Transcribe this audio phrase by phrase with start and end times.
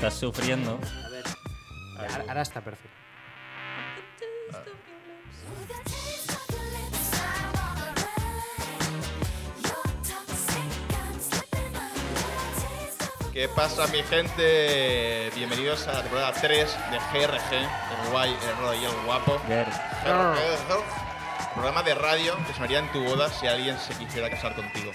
[0.00, 0.80] estás sufriendo.
[1.04, 1.24] A ver.
[1.98, 2.96] Ahora, ahora está perfecto.
[13.34, 15.30] ¿Qué pasa, mi gente?
[15.36, 19.38] Bienvenidos a la temporada 3 de GRG, el guay, el raro y el guapo.
[19.46, 24.92] GRG, programa de radio que sonaría en tu boda si alguien se quisiera casar contigo.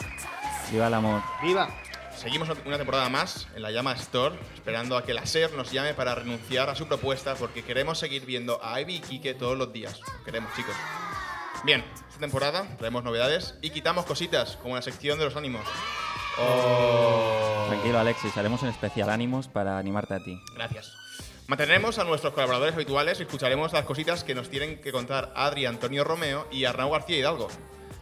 [0.72, 1.22] viva el amor.
[1.44, 1.70] ¡Viva!
[2.18, 5.94] Seguimos una temporada más en la Llama Store, esperando a que la SER nos llame
[5.94, 9.72] para renunciar a su propuesta porque queremos seguir viendo a Ivy y Kike todos los
[9.74, 10.00] días.
[10.24, 10.76] Queremos, chicos.
[11.64, 15.66] Bien, esta temporada traemos novedades y quitamos cositas, como la sección de los ánimos.
[16.40, 17.66] Oh.
[17.70, 20.40] Tranquilo, Alexis, haremos un especial ánimos para animarte a ti.
[20.56, 20.94] Gracias.
[21.48, 25.66] Mantendremos a nuestros colaboradores habituales y escucharemos las cositas que nos tienen que contar Adri
[25.66, 27.50] Antonio Romeo y Arnau García Hidalgo.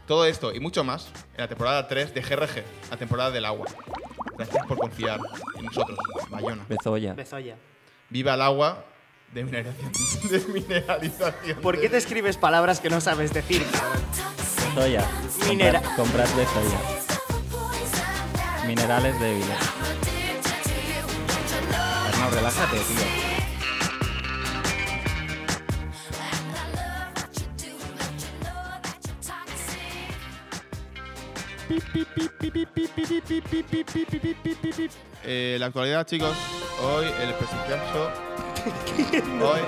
[0.08, 3.68] Todo esto y mucho más en la temporada 3 de GRG, la temporada del agua.
[4.38, 5.20] Gracias por confiar
[5.58, 5.98] en nosotros,
[6.30, 6.66] Bayona.
[6.68, 7.14] Bezoya.
[7.14, 7.56] Bezoya.
[8.10, 8.84] Viva el agua
[9.32, 9.92] de mineralización.
[10.32, 11.60] De mineralización.
[11.62, 13.64] ¿Por qué te escribes palabras que no sabes decir?
[14.76, 15.08] Bezoya.
[15.48, 16.80] Minera- Comprad, comprad Bezoya.
[18.68, 19.58] Minerales débiles.
[22.08, 23.43] Arnau, relájate, tío.
[35.26, 36.36] Eh, la actualidad, chicos.
[36.82, 38.12] Hoy el prestigioso.
[39.46, 39.62] Hoy.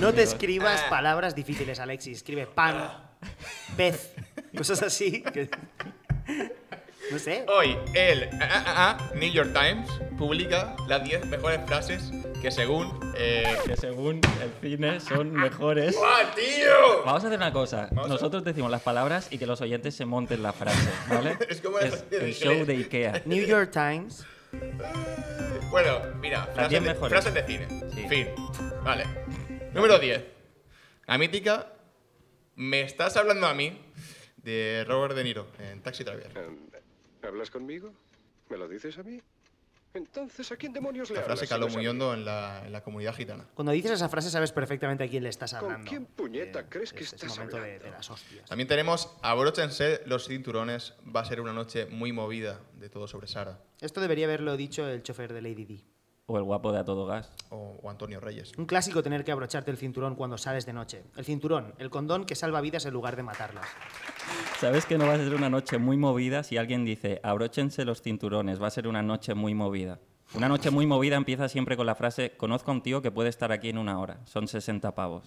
[0.00, 0.32] No te chicos.
[0.32, 2.18] escribas palabras difíciles, Alexis.
[2.18, 2.88] Escribe pan,
[3.76, 4.14] pez,
[4.56, 5.22] cosas así.
[5.22, 5.50] que-
[7.10, 7.44] No sé.
[7.48, 12.10] Hoy el ah, ah, ah, New York Times publica las 10 mejores frases
[12.42, 12.98] que según.
[13.16, 15.96] Eh, Que según el cine son mejores.
[16.04, 17.04] ¡Ah, tío!
[17.06, 17.88] Vamos a hacer una cosa.
[17.92, 21.38] Vamos Nosotros decimos las palabras y que los oyentes se monten la frase, ¿vale?
[21.48, 23.22] Es como la es el show de Ikea.
[23.26, 24.26] New York Times.
[25.70, 27.12] Bueno, mira, frases, 10 de, mejores.
[27.12, 27.68] frases de cine.
[27.94, 28.08] Sí.
[28.08, 28.28] Fin.
[28.82, 29.04] Vale.
[29.72, 30.24] Número 10.
[31.06, 31.68] La mítica.
[32.56, 33.80] ¿Me estás hablando a mí?
[34.36, 36.30] De Robert De Niro en Taxi Driver.
[36.36, 36.58] Em,
[37.22, 37.92] ¿Hablas conmigo?
[38.50, 39.22] ¿Me lo dices a mí?
[39.94, 43.14] Entonces, ¿a quién demonios le La frase caló muy hondo en la, en la comunidad
[43.14, 43.44] gitana.
[43.54, 45.88] Cuando dices esa frase sabes perfectamente a quién le estás ¿Con hablando.
[45.88, 47.84] quién puñeta Eh, crees que es- es estás momento de, hablando?
[47.84, 48.48] de las hostias.
[48.48, 50.94] También tenemos abróchense los cinturones.
[51.14, 53.60] Va a ser una noche muy movida de todo sobre Sara.
[53.80, 55.84] Esto debería haberlo dicho el chofer de Lady D.
[56.26, 57.30] O el guapo de a todo gas.
[57.50, 58.52] O, o Antonio Reyes.
[58.56, 61.02] Un clásico tener que abrocharte el cinturón cuando sales de noche.
[61.16, 63.66] El cinturón, el condón que salva vidas en lugar de matarlas.
[64.60, 68.00] ¿Sabes que no va a ser una noche muy movida si alguien dice abróchense los
[68.00, 68.62] cinturones?
[68.62, 69.98] Va a ser una noche muy movida.
[70.34, 73.28] Una noche muy movida empieza siempre con la frase conozco a un tío que puede
[73.28, 74.20] estar aquí en una hora.
[74.24, 75.24] Son 60 pavos.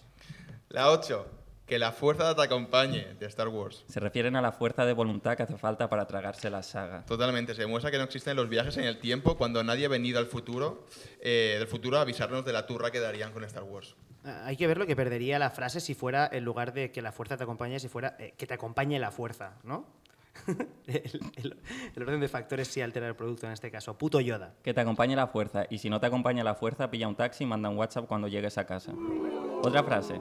[0.69, 1.27] La 8.
[1.67, 3.83] Que la fuerza te acompañe de Star Wars.
[3.87, 7.03] Se refieren a la fuerza de voluntad que hace falta para tragarse la saga.
[7.05, 10.19] Totalmente, se demuestra que no existen los viajes en el tiempo cuando nadie ha venido
[10.19, 10.85] al futuro,
[11.19, 13.95] eh, del futuro a avisarnos de la turra que darían con Star Wars.
[14.25, 17.01] Ah, Hay que ver lo que perdería la frase si fuera, en lugar de que
[17.01, 19.85] la fuerza te acompañe, si fuera eh, que te acompañe la fuerza, ¿no?
[20.87, 21.57] el, el-
[21.95, 23.97] el orden de factores sí altera el producto en este caso.
[23.97, 24.53] Puto Yoda.
[24.63, 25.65] Que te acompañe la fuerza.
[25.69, 28.27] Y si no te acompaña la fuerza, pilla un taxi y manda un WhatsApp cuando
[28.27, 28.93] llegues a casa.
[29.63, 30.19] Otra frase.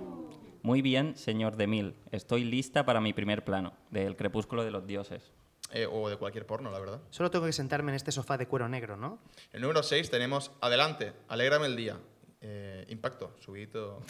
[0.63, 1.95] Muy bien, señor de Mil.
[2.13, 3.73] Estoy lista para mi primer plano.
[3.91, 5.33] Del crepúsculo de los dioses.
[5.73, 7.01] Eh, o de cualquier porno, la verdad.
[7.11, 9.19] Solo tengo que sentarme en este sofá de cuero negro, ¿no?
[9.53, 11.99] El número 6 tenemos Adelante, alégrame el día.
[12.47, 14.03] Eh, impacto, subidito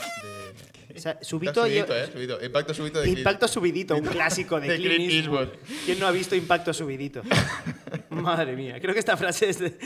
[0.88, 0.96] de...
[0.96, 2.44] O sea, subito, subidito, yo- eh, subidito.
[2.44, 5.48] Impacto subidito de Clint- Impacto subidito, un clásico de, de Clint Clint Eastwood.
[5.84, 7.22] ¿Quién no ha visto Impacto subidito?
[8.10, 9.78] Madre mía, creo que esta frase es de...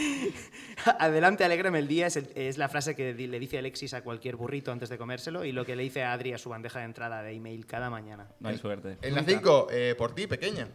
[0.98, 4.36] Adelante, alégrame el día es, el- es la frase que le dice Alexis a cualquier
[4.36, 6.86] burrito antes de comérselo y lo que le dice a Adri a su bandeja de
[6.86, 8.28] entrada de email cada mañana.
[8.40, 8.96] No hay suerte.
[9.02, 10.68] En la 5, por ti, pequeña.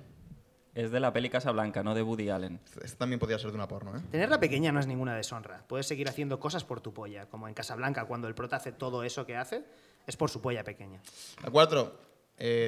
[0.75, 2.59] Es de la peli Casablanca, no de Woody Allen.
[2.81, 4.01] Esta también podría ser de una porno, ¿eh?
[4.09, 5.63] Tenerla pequeña no es ninguna deshonra.
[5.67, 9.03] Puedes seguir haciendo cosas por tu polla, como en Casablanca cuando el prota hace todo
[9.03, 9.63] eso que hace,
[10.07, 10.99] es por su polla pequeña.
[11.43, 11.99] La 4,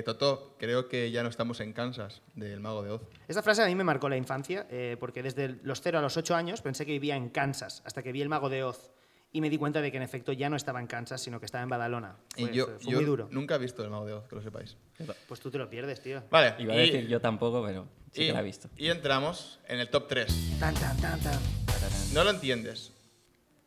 [0.05, 3.01] Totó, creo que ya no estamos en Kansas, del Mago de Oz.
[3.27, 6.15] Esta frase a mí me marcó la infancia, eh, porque desde los 0 a los
[6.15, 8.94] 8 años pensé que vivía en Kansas, hasta que vi el mago de Oz
[9.35, 11.45] y me di cuenta de que en efecto ya no estaba en Kansas, sino que
[11.45, 12.15] estaba en Badalona.
[12.37, 13.27] Fue, y yo, fue- fue yo muy duro.
[13.31, 14.77] nunca he visto el Mago de Oz, que lo sepáis.
[15.27, 16.23] Pues tú te lo pierdes, tío.
[16.31, 18.69] Vale, Iba a y, decir yo tampoco, pero sí y- que la he visto.
[18.77, 20.57] y entramos en el top 3.
[20.59, 21.39] Tan, tan, tan, tan.
[22.13, 22.93] No lo entiendes.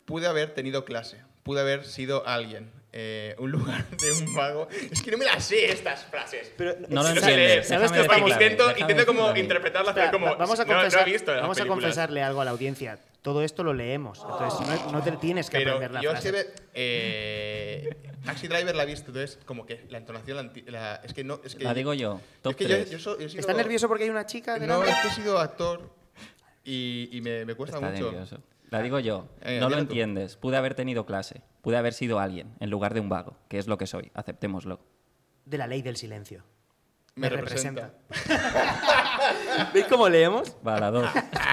[0.07, 1.19] Pude haber tenido clase.
[1.43, 2.73] Pude haber sido alguien.
[2.91, 4.67] eh, un lugar de un mago.
[4.91, 6.51] Es que no me las sé estas frases.
[6.57, 7.69] Pero, No lo sé entiendes.
[7.69, 10.25] ¿Sabes que estamos- a intento, intento como a interpretarlas, pero como.
[10.27, 12.99] va- vamos a, no- no, confesar- visto vamos a confesarle algo a la audiencia.
[13.23, 16.31] Todo esto lo leemos, entonces no, no te tienes que Pero aprender la yo frase.
[16.31, 21.13] ve- eh, Taxi Driver la he visto, entonces como que la entonación la, la- es
[21.13, 22.21] que no es que La digo yo.
[22.43, 22.91] Top es que yo- 3.
[22.91, 25.39] yo so- yo sido- ¿Está nervioso porque hay una chica No, es que he sido
[25.39, 25.91] actor
[26.65, 28.05] Y, y me, me cuesta Está mucho.
[28.13, 28.39] nervioso.
[28.71, 29.27] La digo yo.
[29.45, 30.37] Venga, no lo entiendes.
[30.37, 31.41] Pude haber tenido clase.
[31.63, 34.11] Pude haber sido alguien, en lugar de un vago, que es lo que soy.
[34.15, 34.79] Aceptémoslo.
[35.47, 36.45] De la ley del silencio.
[37.15, 37.95] Me representa.
[39.75, 40.55] ¿Veis cómo leemos?
[40.67, 41.09] Va, la dos.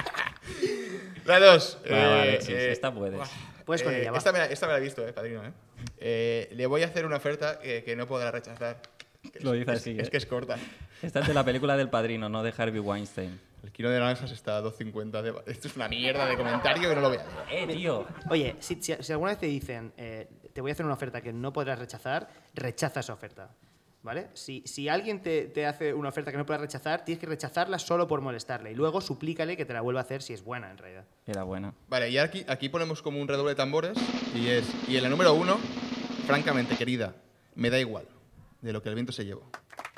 [1.26, 1.78] La dos.
[1.84, 3.20] Va, va, eh, Alexis, eh, esta puedes.
[3.64, 4.18] Puedes con Eh, ella, va.
[4.18, 5.44] Esta me, la, esta me la he visto, eh, padrino.
[5.44, 5.52] Eh.
[5.98, 8.80] Eh, le voy a hacer una oferta que, que no podrá rechazar.
[9.32, 10.10] Que Lo es- dice es- así, Es ¿eh?
[10.10, 10.56] que es corta.
[11.02, 13.40] Esta es de la película del padrino, no de Harvey Weinstein.
[13.64, 15.22] El kilo de naranjas está a 2.50.
[15.22, 15.34] De...
[15.50, 17.22] Esto es una mierda de comentario que no lo leer.
[17.50, 18.06] ¡Eh, tío!
[18.30, 21.20] Oye, si, si- si alguna vez te dicen, eh, te voy a hacer una oferta
[21.20, 23.50] que no podrás rechazar, rechaza esa oferta.
[24.06, 24.28] ¿Vale?
[24.34, 27.76] Si, si alguien te, te hace una oferta que no puedas rechazar, tienes que rechazarla
[27.80, 28.70] solo por molestarle.
[28.70, 31.06] Y luego suplícale que te la vuelva a hacer si es buena, en realidad.
[31.26, 31.74] Era buena.
[31.88, 33.98] Vale, y aquí, aquí ponemos como un redoble de tambores.
[34.32, 34.64] Y es.
[34.86, 35.58] Y en la número uno,
[36.24, 37.16] francamente, querida,
[37.56, 38.06] me da igual
[38.60, 39.50] de lo que el viento se llevó.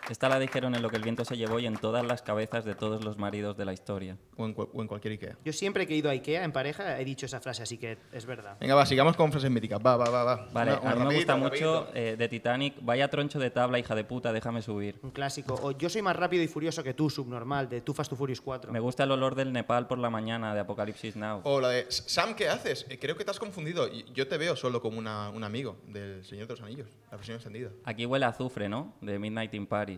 [0.09, 2.65] Esta la dijeron en lo que el viento se llevó y en todas las cabezas
[2.65, 4.17] de todos los maridos de la historia.
[4.37, 5.37] O en, cual- o en cualquier Ikea.
[5.45, 7.99] Yo siempre que he ido a Ikea en pareja he dicho esa frase, así que
[8.13, 8.57] es verdad.
[8.61, 9.79] Venga, va, sigamos con frases míticas.
[9.85, 10.49] Va, va, va, va.
[10.53, 12.75] Vale, Una- una a mí me gusta mucho eh, de Titanic.
[12.81, 14.99] Vaya troncho de tabla, hija de puta, déjame subir.
[15.03, 15.55] Un clásico.
[15.63, 18.41] O yo soy más rápido y furioso que tú, subnormal, de Too Fast to Furious
[18.41, 18.73] 4.
[18.73, 21.41] Me gusta el olor del Nepal por la mañana de Apocalipsis Now.
[21.45, 22.87] O la de Sam, ¿qué haces?
[22.89, 23.89] Eh, creo que te has confundido.
[24.15, 27.35] Yo te veo solo como una- un amigo del Señor de los Anillos, la versión
[27.37, 27.71] extendida.
[27.85, 28.95] Aquí huele a azufre, ¿no?
[29.01, 29.98] De Midnight in Paris.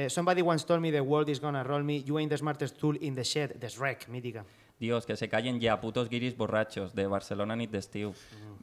[0.00, 2.02] Eh, somebody once told me the world is gonna roll me.
[2.02, 3.60] You ain't the smartest tool in the shed.
[3.60, 4.46] The Shrek, mítica.
[4.78, 8.14] Dios, que se callen ya, putos guiris borrachos, de Barcelona Need the Stew.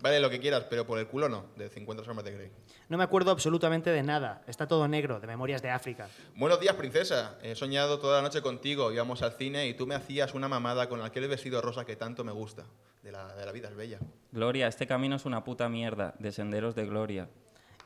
[0.01, 2.51] Vale, lo que quieras, pero por el culo no, de 50 sombras de Grey.
[2.89, 4.41] No me acuerdo absolutamente de nada.
[4.47, 6.09] Está todo negro, de Memorias de África.
[6.35, 7.37] Buenos días, princesa.
[7.43, 8.91] He soñado toda la noche contigo.
[8.91, 12.23] Íbamos al cine y tú me hacías una mamada con aquel vestido rosa que tanto
[12.23, 12.63] me gusta.
[13.03, 13.99] De la, de la vida es bella.
[14.31, 17.29] Gloria, este camino es una puta mierda, de senderos de gloria.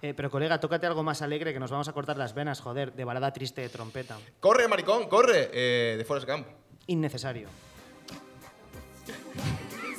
[0.01, 2.93] Eh, pero colega, tócate algo más alegre que nos vamos a cortar las venas, joder,
[2.93, 4.17] de balada triste de trompeta.
[4.39, 5.49] ¡Corre, maricón, corre!
[5.53, 6.47] Eh, de Forrest Gump.
[6.87, 7.47] Innecesario.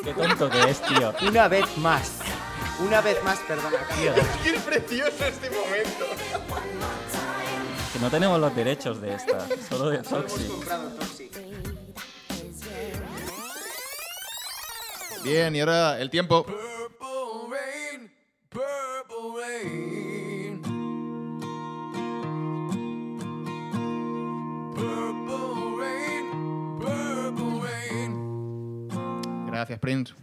[0.03, 1.15] Qué tonto que es, tío.
[1.29, 2.21] Una vez más.
[2.85, 3.79] Una vez más, perdona.
[3.97, 4.13] Tío,
[4.43, 6.07] ¡Qué precioso este momento!
[7.93, 10.51] que no tenemos los derechos de esta, solo de Toxic.
[15.23, 16.47] Bien, y ahora el tiempo.
[29.82, 30.14] Prince.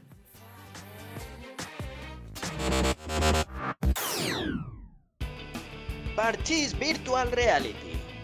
[6.16, 7.76] Parchís Virtual Reality.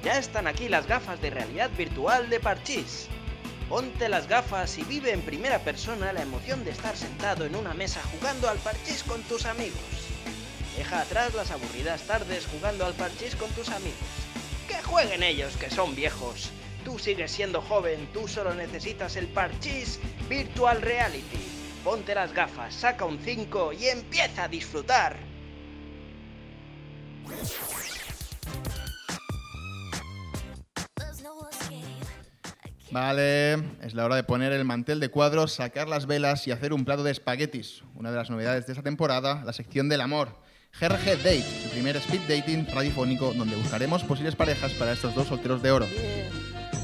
[0.02, 3.10] Ya están aquí las gafas de realidad virtual de Parchís.
[3.68, 7.74] Ponte las gafas y vive en primera persona la emoción de estar sentado en una
[7.74, 9.82] mesa jugando al parchís con tus amigos.
[10.78, 14.08] Deja atrás las aburridas tardes jugando al parchís con tus amigos.
[14.70, 16.52] Que jueguen ellos, que son viejos.
[16.86, 20.00] Tú sigues siendo joven, tú solo necesitas el parchís
[20.30, 21.40] Virtual Reality.
[21.84, 25.18] Ponte las gafas, saca un 5 y empieza a disfrutar.
[32.92, 36.72] Vale, es la hora de poner el mantel de cuadros, sacar las velas y hacer
[36.72, 37.84] un plato de espaguetis.
[37.96, 40.40] Una de las novedades de esta temporada, la sección del amor.
[40.80, 45.64] GRG Date, el primer speed dating radiofónico donde buscaremos posibles parejas para estos dos solteros
[45.64, 45.88] de oro.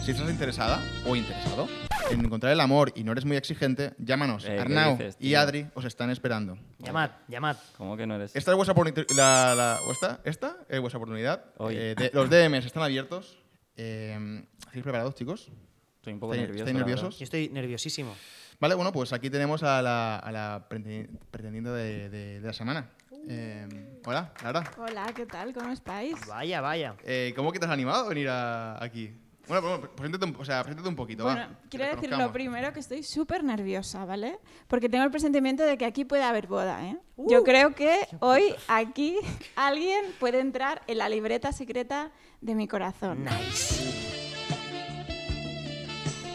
[0.03, 1.67] Si estás interesada o interesado
[2.09, 4.45] en encontrar el amor y no eres muy exigente, llámanos.
[4.45, 5.39] Eh, ¿qué Arnau dices, y tío?
[5.39, 6.57] Adri os están esperando.
[6.79, 7.55] Llamad, llamad.
[7.77, 8.35] ¿Cómo que no eres?
[8.35, 9.05] Esta es vuestra oportunidad.
[9.15, 10.19] La, la- ¿o esta?
[10.23, 11.45] ¿Esta es vuestra oportunidad.
[11.57, 11.91] Oye.
[11.91, 13.37] Eh, de- los DMs están abiertos.
[13.77, 15.49] Eh, ¿Estáis preparados, chicos?
[15.97, 16.63] Estoy un poco ¿Estáis- nervioso.
[16.63, 17.19] estáis la nerviosos?
[17.19, 18.15] Yo estoy nerviosísimo.
[18.59, 22.89] Vale, bueno, pues aquí tenemos a la, a la pretendiente de, de- de la semana.
[23.29, 24.63] Eh, hola, Lara.
[24.77, 25.53] Hola, ¿qué tal?
[25.53, 26.15] ¿Cómo estáis?
[26.27, 26.95] Vaya, vaya.
[27.03, 29.13] Eh, ¿Cómo que te has animado a venir a- aquí?
[29.51, 31.59] Bueno, bueno, preséntate un, o sea, preséntate un poquito, Bueno, va.
[31.69, 34.39] quiero decir lo primero que estoy súper nerviosa, ¿vale?
[34.69, 36.97] Porque tengo el presentimiento de que aquí puede haber boda, ¿eh?
[37.17, 39.17] Yo creo que hoy aquí
[39.57, 43.25] alguien puede entrar en la libreta secreta de mi corazón.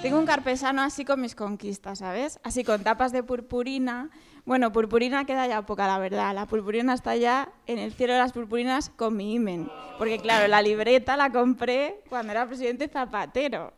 [0.03, 2.39] Tengo un carpesano así con mis conquistas, ¿sabes?
[2.45, 4.11] Así con tapas de purpurina.
[4.45, 6.33] Bueno, purpurina queda ya poca, la verdad.
[6.35, 9.69] La purpurina está ya en el cielo de las purpurinas con mi imen.
[9.99, 13.73] Porque claro, la libreta la compré cuando era presidente Zapatero.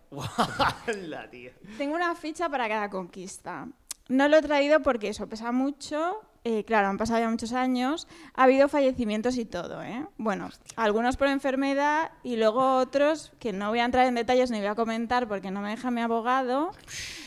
[1.08, 1.52] la tía.
[1.78, 3.68] Tengo una ficha para cada conquista.
[4.08, 6.20] No lo he traído porque eso pesa mucho.
[6.44, 8.06] Eh, claro, han pasado ya muchos años.
[8.34, 10.06] Ha habido fallecimientos y todo, ¿eh?
[10.16, 14.58] Bueno, algunos por enfermedad y luego otros que no voy a entrar en detalles ni
[14.58, 16.70] voy a comentar porque no me deja mi abogado.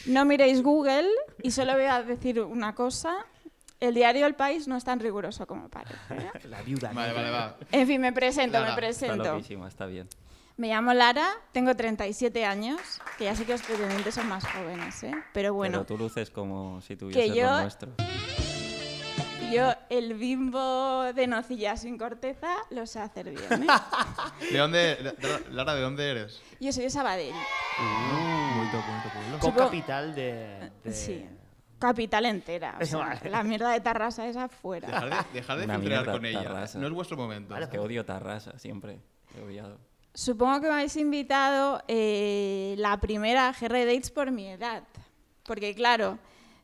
[0.06, 1.08] No miréis Google
[1.44, 3.26] y solo voy a decir una cosa.
[3.80, 5.96] El diario El País no es tan riguroso como parece.
[6.12, 6.30] ¿eh?
[6.50, 6.92] La viuda.
[6.94, 7.58] Vale, vale, va.
[7.72, 9.34] En fin, me presento, Clara, me está Está presento.
[9.34, 10.08] loquísima, está bien.
[10.58, 12.80] Me llamo Lara, tengo 37 años,
[13.18, 15.12] que ya sé que los pretendientes son más jóvenes, ¿eh?
[15.34, 17.94] Pero bueno, Pero tú luces como si tuvieses yo- los nuestros.
[19.52, 23.68] Yo el bimbo de nocilla sin corteza lo sé hacer bien, ¿eh?
[24.52, 26.42] ¿De dónde, de- de- Lara, ¿de dónde eres?
[26.60, 27.34] Yo soy de Sabadell.
[27.78, 29.40] Bonito, bonito pueblo.
[29.40, 31.26] Co-capital de, de- Sí.
[31.80, 32.78] Capital entera.
[32.80, 33.30] o sea, Vale.
[33.32, 34.88] la mierda de Tarrasa es afuera.
[34.88, 36.44] Dejar de, dejar de mierda, con ella.
[36.44, 36.78] Tarrasa.
[36.78, 37.58] No es vuestro momento.
[37.58, 39.00] Es que odio Tarrasa, siempre.
[39.36, 39.80] He odiado.
[40.14, 44.84] Supongo que me habéis invitado eh, la primera GR Dates por mi edad.
[45.44, 46.20] Porque claro,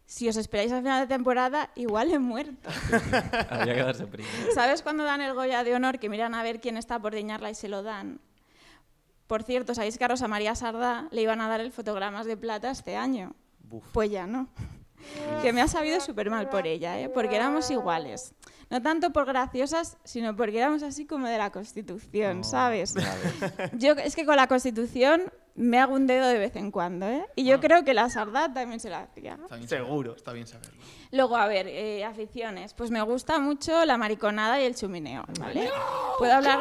[0.07, 2.69] si os esperáis al final de temporada, igual he muerto.
[3.49, 4.29] Había que darse prisa.
[4.55, 7.51] ¿Sabes cuando dan el Goya de Honor que miran a ver quién está por diñarla
[7.51, 8.21] y se lo dan?
[9.27, 12.37] Por cierto, ¿sabéis que a Rosa María Sardá le iban a dar el fotogramas de
[12.37, 13.35] plata este año?
[13.91, 14.47] Pues ya no.
[15.41, 17.09] Que me ha sabido súper mal por ella, ¿eh?
[17.09, 18.33] porque éramos iguales.
[18.69, 22.95] No tanto por graciosas, sino porque éramos así como de la Constitución, ¿sabes?
[23.73, 27.25] Yo es que con la Constitución me hago un dedo de vez en cuando, ¿eh?
[27.35, 29.39] Y yo creo que la Sardá también se la hacía.
[29.41, 30.15] Está bien Seguro.
[30.15, 30.79] Está bien saberlo.
[31.11, 32.75] Luego, a ver, eh, aficiones.
[32.75, 35.69] Pues me gusta mucho la mariconada y el chumineo, ¿vale?
[36.19, 36.59] Puedo hablar,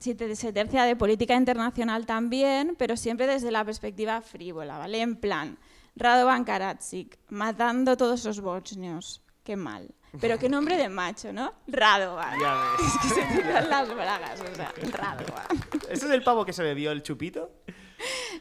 [0.00, 5.02] si te, se tercia, de política internacional también, pero siempre desde la perspectiva frívola, ¿vale?
[5.02, 5.58] En plan,
[5.94, 9.22] Radovan Karadzic, matando todos esos bosnios.
[9.44, 9.94] Qué mal.
[10.22, 11.52] Pero qué nombre de macho, ¿no?
[11.66, 12.40] Radovan.
[12.40, 12.86] Ya ves.
[12.86, 15.46] Es que se tiran las bragas, o sea, Radovan.
[15.90, 17.50] ¿Ese es el pavo que se bebió el chupito?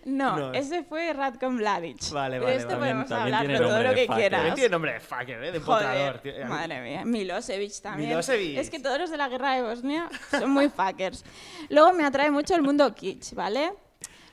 [0.06, 0.54] No, No.
[0.54, 2.12] ese fue Ratko Mladic.
[2.12, 2.80] Vale, vale, esto vale.
[2.80, 4.32] podemos También hablar de todo lo de que quieras.
[4.40, 5.52] También tiene nombre de fucker, ¿eh?
[5.52, 5.60] De.
[5.60, 6.46] Joder, tío.
[6.48, 8.10] madre mía, Milosevic también.
[8.10, 8.58] Milosevic.
[8.58, 11.26] Es que todos los de la guerra de Bosnia son muy fuckers.
[11.70, 13.74] Luego me atrae mucho el mundo kitsch, ¿vale?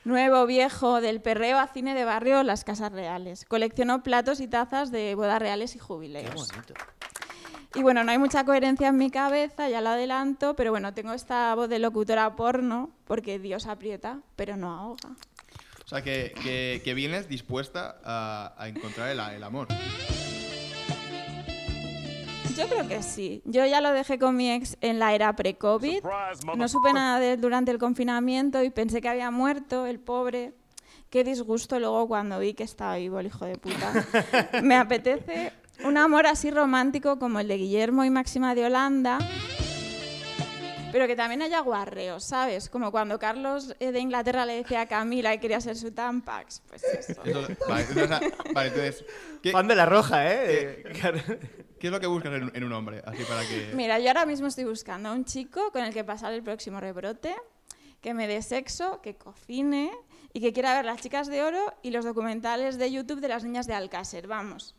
[0.03, 3.43] Nuevo, viejo, del perreo a cine de barrio, las casas reales.
[3.45, 6.35] Coleccionó platos y tazas de bodas reales y Qué jubileos.
[6.35, 6.73] bonito.
[7.75, 11.13] Y bueno, no hay mucha coherencia en mi cabeza, ya lo adelanto, pero bueno, tengo
[11.13, 15.09] esta voz de locutora porno, porque Dios aprieta, pero no ahoga.
[15.83, 19.67] O sea, que, que, que vienes dispuesta a, a encontrar el, el amor.
[22.55, 23.41] Yo creo que sí.
[23.43, 26.01] Yo ya lo dejé con mi ex en la era pre-COVID.
[26.55, 30.53] No supe nada de él durante el confinamiento y pensé que había muerto, el pobre.
[31.09, 33.91] Qué disgusto luego cuando vi que estaba vivo el hijo de puta.
[34.63, 35.51] Me apetece
[35.83, 39.19] un amor así romántico como el de Guillermo y Máxima de Holanda.
[40.91, 42.69] Pero que también haya guarreos, ¿sabes?
[42.69, 46.61] Como cuando Carlos eh, de Inglaterra le decía a Camila que quería ser su Tampax.
[46.69, 47.21] Pues eso.
[47.67, 47.87] Vale,
[48.53, 49.05] vale, entonces,
[49.43, 50.83] ¿qué, Fan de la roja, ¿eh?
[51.79, 53.03] Qué es lo que buscas en, en un hombre?
[53.05, 53.71] Así para que...
[53.75, 56.79] Mira, yo ahora mismo estoy buscando a un chico con el que pasar el próximo
[56.79, 57.35] rebrote,
[57.99, 59.91] que me dé sexo, que cocine
[60.31, 63.43] y que quiera ver las chicas de oro y los documentales de YouTube de las
[63.43, 64.27] niñas de Alcácer.
[64.27, 64.75] Vamos.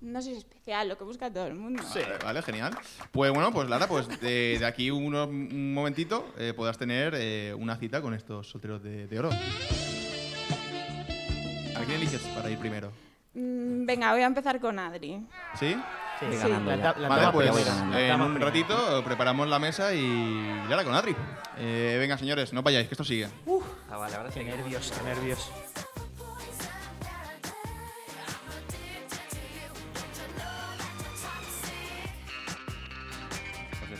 [0.00, 1.82] No soy especial, lo que busca todo el mundo.
[1.94, 2.76] Vale, vale, genial.
[3.10, 7.54] Pues bueno, pues Lara, pues de, de aquí unos- un momentito eh, podrás tener eh,
[7.58, 9.30] una cita con estos solteros de, de oro.
[11.76, 12.92] ¿A quién eliges para ir primero?
[13.34, 15.26] Mm, venga, voy a empezar con Adri.
[15.58, 15.74] ¿Sí?
[16.20, 16.82] Sí, sí, ganando la ya.
[16.94, 17.98] ta- la Vale, pues ganando.
[17.98, 18.46] en un primera.
[18.46, 21.16] ratito preparamos la mesa y Lara con Adri.
[21.58, 23.28] Eh, venga, señores, no vayáis, que esto sigue.
[23.90, 24.40] Ah, vale, ahora sí.
[24.40, 25.50] Qué nervios, qué nervios.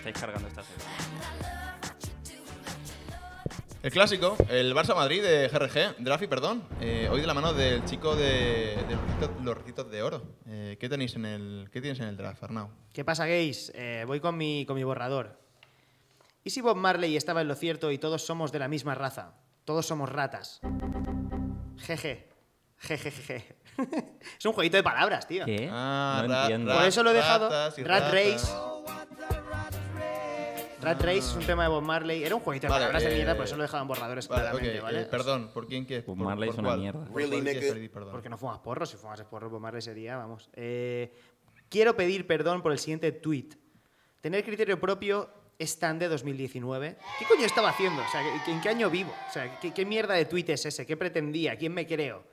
[0.04, 0.84] Estáis cargando esta serie.
[3.82, 6.62] El clásico, el Barça Madrid de GRG, de Rafi, perdón.
[6.80, 8.99] Eh, hoy de la mano del chico de, de
[9.42, 10.23] los, recitos de oro.
[10.46, 12.70] Eh, ¿qué, tenéis en el, ¿Qué tienes en el draft, Arnau?
[12.92, 13.73] ¿Qué pasa, gays?
[13.75, 15.38] Eh, voy con mi, con mi borrador.
[16.44, 19.34] ¿Y si Bob Marley estaba en lo cierto y todos somos de la misma raza?
[19.64, 20.61] Todos somos ratas.
[21.78, 22.28] Jeje.
[22.78, 23.56] Jejejeje.
[24.38, 25.44] es un jueguito de palabras, tío.
[25.46, 25.68] ¿Qué?
[25.70, 26.75] Ah, no ra- entiendo.
[26.75, 27.49] Por eso lo he dejado.
[27.49, 28.12] Rat ratas.
[28.12, 28.73] Race.
[30.84, 32.22] Rat Race es un tema de Bob Marley.
[32.24, 34.42] Era un jueguito de Vale, palabras de eh, mierda, por eso lo en borradores Vale,
[34.42, 35.00] claramente, ok, ¿vale?
[35.02, 36.00] eh, perdón, ¿por quién qué?
[36.02, 36.80] Bob ¿Por- Marley por es una cuál?
[36.80, 37.00] mierda.
[37.04, 38.12] ¿Por cuál quieres pedir perdón?
[38.12, 38.90] Porque no fumas porros.
[38.90, 40.50] Si fumases porros, Bob Marley sería, vamos.
[40.54, 41.12] Eh,
[41.68, 43.48] quiero pedir perdón por el siguiente tweet.
[44.20, 46.96] Tener criterio propio es tan de 2019.
[47.18, 48.02] ¿Qué coño estaba haciendo?
[48.02, 49.12] O sea, ¿en- ¿en qué año vivo?
[49.28, 50.84] O sea, ¿qué, qué mierda de tweet es ese?
[50.86, 51.56] ¿Qué pretendía?
[51.56, 52.24] ¿Quién me creo?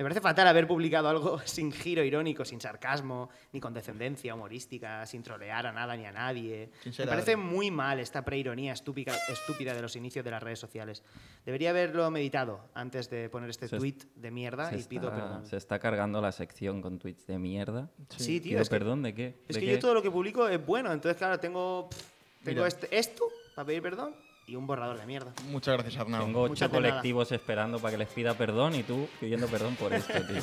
[0.00, 5.22] Me parece fatal haber publicado algo sin giro irónico, sin sarcasmo, ni condescendencia humorística, sin
[5.22, 6.70] trolear a nada ni a nadie.
[6.98, 11.02] Me parece muy mal esta preironía estúpida, estúpida de los inicios de las redes sociales.
[11.44, 15.20] Debería haberlo meditado antes de poner este Se tweet de mierda Se y pido está,
[15.20, 15.46] perdón.
[15.46, 17.90] se está cargando la sección con tweets de mierda.
[18.16, 18.52] Sí, tío.
[18.52, 19.26] Pido Es que, perdón de qué?
[19.48, 19.72] es ¿De que qué?
[19.72, 23.66] yo todo lo que publico es bueno, entonces, claro, tengo, pff, tengo este, esto para
[23.66, 24.14] pedir perdón
[24.50, 25.32] y un borrador de mierda.
[25.44, 26.24] Muchas gracias, Arnau.
[26.24, 30.12] Tengo ocho colectivos esperando para que les pida perdón y tú pidiendo perdón por esto,
[30.26, 30.42] tío.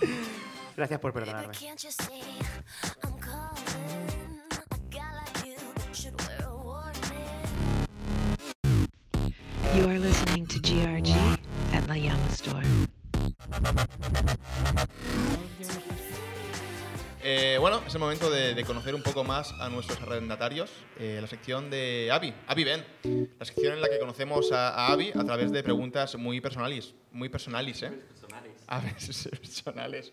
[0.76, 1.54] Gracias por perdonarme.
[9.74, 11.10] You are listening to GRG
[11.74, 12.64] at La Llama Store.
[17.58, 20.70] Eh, bueno, es el momento de, de conocer un poco más a nuestros arrendatarios.
[20.96, 22.32] Eh, la sección de Avi.
[22.46, 22.84] Avi, ven.
[23.36, 26.94] La sección en la que conocemos a, a Avi a través de preguntas muy personales.
[27.10, 27.90] Muy personales, ¿eh?
[28.68, 30.12] A veces personales.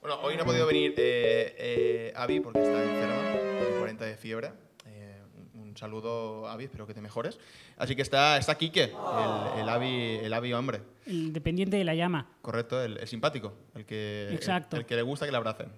[0.00, 3.30] Bueno, hoy no ha podido venir eh, eh, Avi porque está enferma,
[3.68, 4.50] con 40 de fiebre.
[4.86, 5.20] Eh,
[5.52, 7.38] un- saludo, Avi, espero que te mejores.
[7.76, 10.80] Así que está, está Quique, el, el, Avi, el Avi hombre.
[11.06, 12.26] El dependiente de la llama.
[12.40, 14.76] Correcto, el, el simpático, el que, el- Exacto.
[14.78, 15.70] El, que le gusta que le abracen.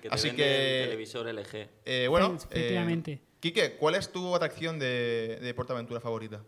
[0.00, 1.68] Que te Así el que, televisor LG.
[1.84, 3.12] eh, bueno, Sí, efectivamente.
[3.12, 6.42] eh, Quique, ¿cuál es tu atracción de, de Portaventura favorita?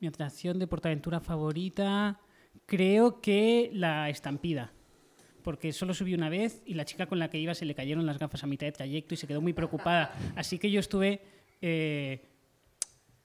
[0.00, 2.20] Mi atracción de Portaventura favorita,
[2.66, 4.72] creo que la estampida.
[5.42, 8.04] Porque solo subí una vez y la chica con la que iba se le cayeron
[8.04, 10.12] las gafas a mitad de trayecto y se quedó muy preocupada.
[10.34, 11.20] Así que yo estuve
[11.62, 12.20] eh,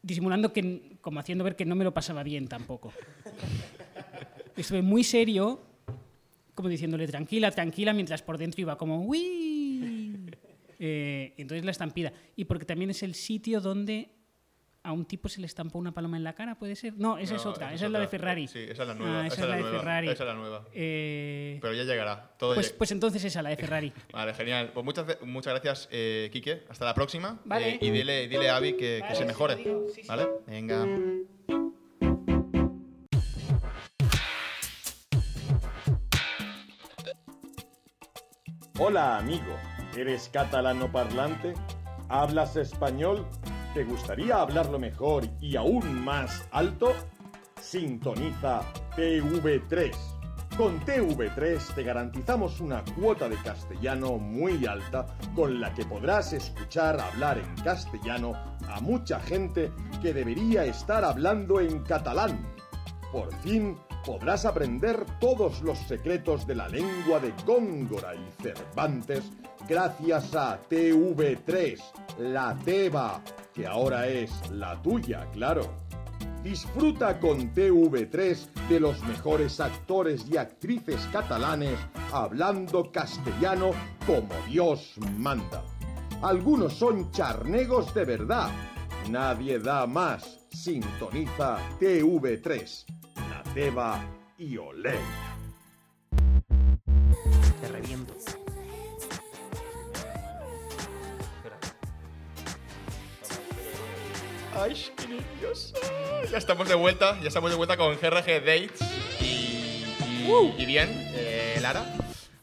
[0.03, 2.93] disimulando que, como haciendo ver que no me lo pasaba bien tampoco.
[4.55, 5.59] Estuve muy serio,
[6.61, 10.17] como diciéndole tranquila, tranquila, mientras por dentro iba como ¡Uy!
[10.83, 12.11] Eh, entonces la estampida.
[12.35, 14.09] Y porque también es el sitio donde
[14.81, 16.95] a un tipo se le estampó una paloma en la cara, ¿puede ser?
[16.97, 18.17] No, esa es No, otra, esa es es la de otra.
[18.17, 18.47] Ferrari.
[18.47, 20.07] Sí, esa es la nueva, Ah, esa esa es es la de nueva, Ferrari.
[20.09, 20.67] esa es la nueva.
[20.73, 22.33] Eh, Pero ya llegará.
[22.39, 23.93] Todo pues, lleg- pues entonces esa, la de Ferrari.
[24.11, 24.71] Vale, genial.
[24.73, 26.63] Pues muchas, muchas gracias, eh, Quique.
[26.67, 27.39] Hasta la próxima.
[27.45, 27.75] Vale.
[27.75, 29.55] Eh, y dile, dile a Avi que, que Vale, se sí, mejore.
[29.57, 30.01] sí, sí.
[30.07, 30.25] ¿Vale?
[30.47, 30.87] Venga.
[38.83, 39.59] Hola amigo,
[39.95, 41.53] ¿eres catalano parlante?
[42.09, 43.27] ¿Hablas español?
[43.75, 46.91] ¿Te gustaría hablarlo mejor y aún más alto?
[47.61, 48.61] Sintoniza
[48.95, 49.95] TV3.
[50.57, 56.99] Con TV3 te garantizamos una cuota de castellano muy alta con la que podrás escuchar
[56.99, 58.33] hablar en castellano
[58.67, 62.51] a mucha gente que debería estar hablando en catalán.
[63.11, 69.31] Por fin podrás aprender todos los secretos de la lengua de Góngora y Cervantes
[69.67, 71.79] gracias a TV3,
[72.19, 73.21] la teba,
[73.53, 75.69] que ahora es la tuya, claro.
[76.43, 81.77] Disfruta con TV3 de los mejores actores y actrices catalanes
[82.11, 83.71] hablando castellano
[84.07, 85.63] como Dios manda.
[86.23, 88.49] Algunos son charnegos de verdad.
[89.09, 90.39] Nadie da más.
[90.49, 93.00] Sintoniza TV3.
[93.51, 94.01] La Teba
[94.37, 94.95] y Olé.
[97.61, 98.13] Te reviento.
[104.55, 105.73] ¡Ay, qué nervioso!
[106.29, 108.81] Ya estamos de vuelta, ya estamos de vuelta con GRG Dates.
[109.21, 109.25] Y,
[110.05, 111.85] y- y bien, eh, Lara,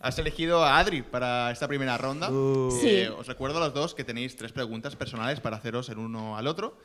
[0.01, 2.29] has elegido a Adri para esta primera ronda.
[2.29, 2.89] Sí.
[2.89, 6.37] Eh, os recuerdo a los dos que tenéis tres preguntas personales para haceros el uno
[6.37, 6.79] al otro.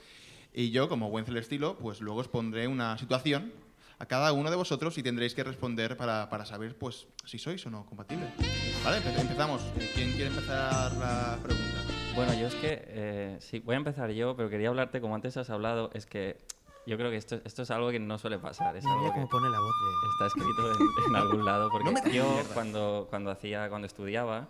[0.54, 3.54] Y yo, como buen celestilo, pues luego os pondré una situación
[4.04, 7.66] a cada uno de vosotros y tendréis que responder para, para saber pues si sois
[7.66, 8.30] o no compatibles.
[8.84, 9.62] Vale, empe- empezamos.
[9.80, 11.80] Eh, ¿Quién quiere empezar la pregunta?
[12.14, 15.38] Bueno, yo es que, eh, sí, voy a empezar yo, pero quería hablarte, como antes
[15.38, 16.38] has hablado, es que
[16.86, 18.76] yo creo que esto, esto es algo que no suele pasar.
[18.76, 20.10] Es Mira algo cómo que pone la voz de...
[20.12, 21.70] está escrito en, en algún lado.
[21.72, 24.50] Porque No yo, cuando, cuando, hacía, cuando estudiaba,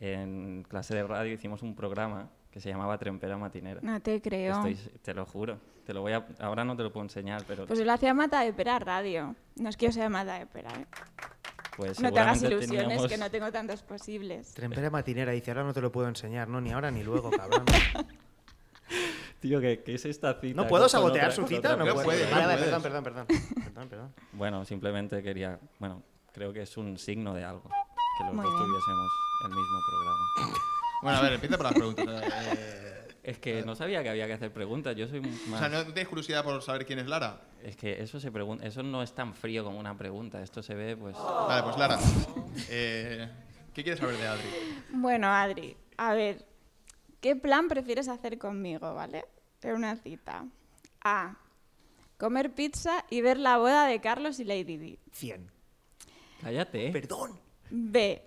[0.00, 3.80] en clase de radio hicimos un programa que se llamaba Trempera Matinera.
[3.82, 4.56] No te creo.
[4.66, 5.58] Estoy- te lo juro.
[5.84, 8.12] Te lo voy a, ahora no te lo puedo enseñar, pero Pues yo lo hacía
[8.12, 9.34] Mata de Pera Radio.
[9.56, 10.86] No es que yo sea Mata de Pera, ¿eh?
[11.76, 14.52] pues No te hagas ilusiones, teníamos- que no tengo tantos posibles.
[14.52, 17.64] Trempera matinera, dice, ahora no te lo puedo enseñar, no, ni ahora ni luego, cabrón.
[19.40, 20.60] Tío, ¿qué, qué es esta cita?
[20.60, 21.76] ¿No puedo sabotear otra- su cita?
[21.76, 22.02] No puedo.
[22.02, 22.60] puede, Vale, puedes.
[22.64, 23.26] perdón, perdón, perdón.
[23.64, 24.14] Perdón, perdón.
[24.32, 25.60] Bueno, simplemente quería.
[25.78, 27.62] Bueno, creo que es un signo de algo.
[28.18, 28.66] Que los Muy dos bien.
[28.66, 29.08] tuviésemos
[29.44, 30.58] el mismo programa.
[31.02, 32.06] Bueno, a ver, empieza por las preguntas.
[32.56, 34.96] Eh, Es que no sabía que había que hacer preguntas.
[34.96, 35.60] Yo soy o más.
[35.60, 37.40] sea, ¿no tienes curiosidad por saber quién es Lara?
[37.62, 38.64] Es que eso se pregunta.
[38.66, 40.42] Eso no es tan frío como una pregunta.
[40.42, 41.14] Esto se ve, pues.
[41.16, 41.98] Vale, pues Lara.
[42.70, 43.28] eh,
[43.74, 44.48] ¿Qué quieres saber de Adri?
[44.90, 46.44] Bueno, Adri, a ver,
[47.20, 49.24] ¿qué plan prefieres hacer conmigo, vale?
[49.62, 50.46] En una cita.
[51.04, 51.36] A.
[52.16, 54.98] Comer pizza y ver la boda de Carlos y Lady Di.
[55.12, 55.50] 100.
[56.42, 56.90] Cállate.
[56.92, 57.38] Perdón.
[57.70, 58.22] B.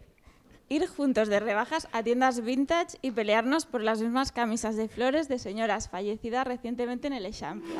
[0.71, 5.27] Ir juntos de rebajas a tiendas vintage y pelearnos por las mismas camisas de flores
[5.27, 7.75] de señoras fallecidas recientemente en el Eixample.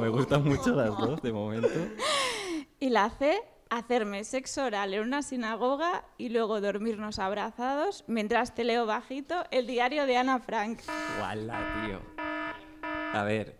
[0.00, 1.68] Me gustan mucho las dos de momento.
[2.78, 3.42] Y la C.
[3.68, 9.66] Hacerme sexo oral en una sinagoga y luego dormirnos abrazados mientras te leo bajito el
[9.66, 10.80] diario de Ana Frank.
[11.18, 12.00] Guala, tío.
[13.12, 13.59] A ver.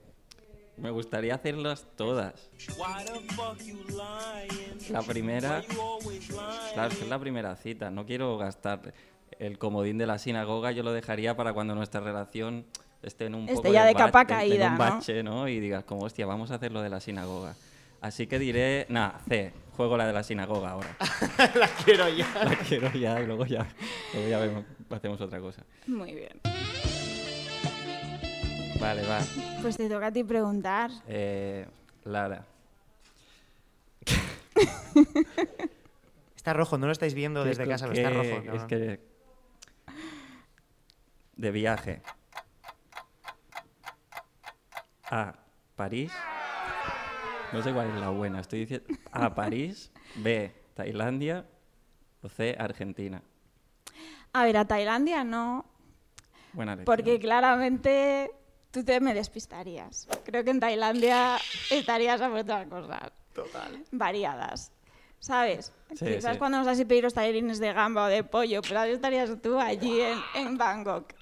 [0.80, 2.50] Me gustaría hacerlas todas.
[4.90, 5.62] La primera.
[6.72, 7.90] Claro, es que es la primera cita.
[7.90, 8.94] No quiero gastar
[9.38, 10.72] el comodín de la sinagoga.
[10.72, 12.64] Yo lo dejaría para cuando nuestra relación
[13.02, 14.84] esté en un Esté poco ya de capa caída, en un ¿no?
[14.84, 15.48] bache, ¿no?
[15.48, 17.54] Y digas, como, hostia, vamos a hacer lo de la sinagoga.
[18.00, 20.96] Así que diré, nada, C, juego la de la sinagoga ahora.
[21.54, 22.26] La quiero ya.
[22.44, 23.66] La quiero ya y luego ya,
[24.14, 25.62] luego ya vemos, hacemos otra cosa.
[25.86, 26.40] Muy bien.
[28.80, 29.20] Vale, va.
[29.60, 30.90] Pues te toca a ti preguntar.
[31.06, 31.66] Eh,
[32.04, 32.46] Lara.
[36.34, 38.38] Está rojo, no lo estáis viendo ¿qué desde casa, pero está rojo.
[38.38, 38.68] Es cabrón.
[38.68, 39.00] que...
[41.36, 42.02] De viaje.
[45.10, 45.34] A.
[45.76, 46.12] París.
[47.52, 48.40] No sé cuál es la buena.
[48.40, 49.34] Estoy diciendo A.
[49.34, 49.90] París.
[50.16, 50.52] B.
[50.74, 51.46] Tailandia.
[52.22, 52.56] O C.
[52.58, 53.22] Argentina.
[54.32, 55.66] A ver, a Tailandia no,
[56.52, 56.84] Buena elección.
[56.84, 58.30] porque claramente
[58.70, 60.06] tú te me despistarías.
[60.24, 61.38] Creo que en Tailandia
[61.70, 63.12] estarías a por otras cosas.
[63.35, 63.85] Total.
[63.92, 64.72] Variadas.
[65.18, 65.72] ¿Sabes?
[65.94, 66.38] Sí, Quizás sí.
[66.38, 69.30] cuando nos vas a pedir los tallarines de gamba o de pollo, pero ahí estarías
[69.42, 71.12] tú allí en, en Bangkok.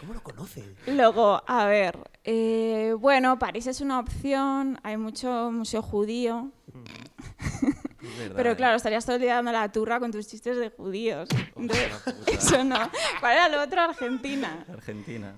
[0.00, 0.64] ¿Cómo lo conoce?
[0.86, 6.50] Luego, a ver, eh, bueno, París es una opción, hay mucho museo judío,
[8.18, 8.56] verdad, pero ¿eh?
[8.56, 11.28] claro, estarías todo el día dando la turra con tus chistes de judíos.
[11.56, 11.90] Entonces,
[12.26, 12.78] eso no.
[13.20, 13.80] ¿Cuál era lo otro?
[13.80, 14.64] Argentina.
[14.70, 15.34] Argentina.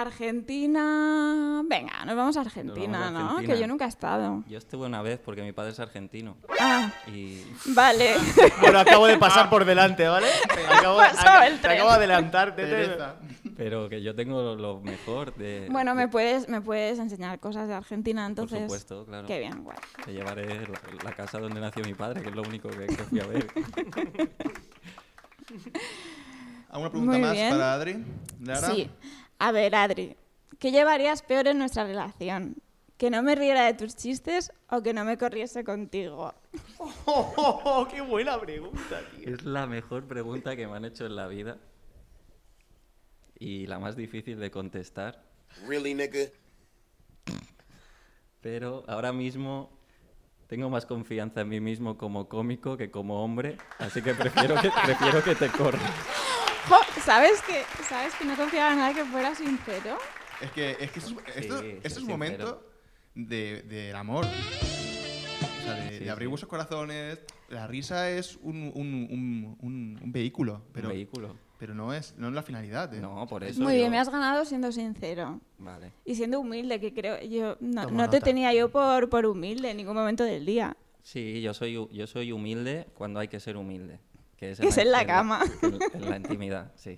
[0.00, 1.62] Argentina.
[1.66, 3.28] Venga, nos vamos a Argentina, Nos vamos a ¿no?
[3.30, 3.54] Argentina.
[3.54, 4.42] Que yo nunca he estado.
[4.48, 6.36] Yo estuve una vez porque mi padre es argentino.
[6.60, 8.14] Ah, Y vale.
[8.60, 10.26] Bueno, acabo de pasar por delante, ¿vale?
[10.78, 12.54] Acabo, te acabo de adelantar.
[12.56, 13.16] Teresa.
[13.56, 17.68] pero que yo tengo lo- lo mejor de bueno, me puedes, me puedes enseñar cosas
[17.68, 18.58] de Argentina, entonces.
[18.58, 19.26] Por supuesto, claro.
[19.26, 19.76] Qué bien, guay.
[20.04, 22.96] Te llevaré la, la casa donde nació mi padre, que es lo único que, que
[23.04, 23.46] fui a ver.
[26.70, 27.50] ¿Alguna pregunta Muy más bien.
[27.50, 28.04] para Adri?
[28.40, 28.70] Lara?
[28.70, 28.90] Sí.
[29.44, 30.16] A ver, Adri,
[30.58, 32.56] ¿qué llevarías peor en nuestra relación?
[32.96, 36.32] ¿Que no me riera de tus chistes o que no me corriese contigo?
[36.78, 39.34] Oh, oh, oh, ¡Qué buena pregunta, tío!
[39.34, 41.58] Es la mejor pregunta que me han hecho en la vida
[43.38, 45.22] y la más difícil de contestar.
[45.68, 46.20] Really, nigga?
[48.40, 49.78] Pero ahora mismo
[50.46, 54.70] tengo más confianza en mí mismo como cómico que como hombre, así que prefiero que,
[54.86, 56.23] prefiero que te corras.
[56.68, 59.98] Jo, ¿Sabes que, ¿Sabes que no confiaba en nada que fuera sincero?
[60.40, 62.66] Es que, es que esto, es- esto- Sí, esto es un momento
[63.14, 64.24] de- del amor.
[64.24, 66.30] O sea, de, Sí, de abrir sí.
[66.30, 67.20] vuestros corazones.
[67.48, 71.36] La risa es un, un- un- un- un vehículo, pero, Un vehículo.
[71.58, 72.92] pero no, es, no es la finalidad.
[72.94, 73.00] ¿eh?
[73.00, 73.62] No, por eso.
[73.62, 75.40] Muy bien, yo- me has ganado siendo sincero.
[75.58, 75.92] Vale.
[76.06, 79.76] Y siendo humilde, que creo yo no, no te tenía yo por, por humilde en
[79.76, 80.76] ningún momento del día.
[81.02, 84.00] Sí, yo soy, yo soy humilde cuando hay que ser humilde.
[84.44, 85.40] Que es, Que es en la cama.
[85.62, 86.96] En, en la intimidad, sí.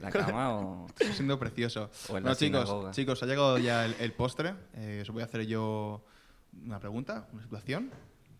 [0.00, 0.86] La cama o...
[0.98, 1.90] Está siendo precioso.
[2.08, 2.90] O en la bueno, chicos, sinagoga.
[2.92, 4.54] chicos, ha llegado ya el, el postre.
[4.74, 6.02] Eh, os voy a hacer yo
[6.64, 7.90] una pregunta, una situación,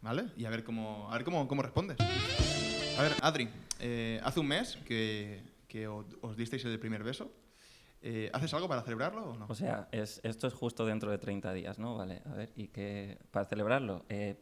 [0.01, 0.27] ¿vale?
[0.37, 1.99] Y a ver cómo, a ver cómo, cómo respondes.
[2.99, 3.49] A ver, Adri,
[3.79, 7.31] eh, hace un mes que, que os disteis el primer beso.
[8.03, 9.45] Eh, ¿Haces algo para celebrarlo o no?
[9.51, 11.99] O sea, es, esto es justo dentro de 30 días, ¿no?
[11.99, 13.19] Vale, a ver, ¿y qué?
[13.31, 14.07] Para celebrarlo.
[14.09, 14.41] eh,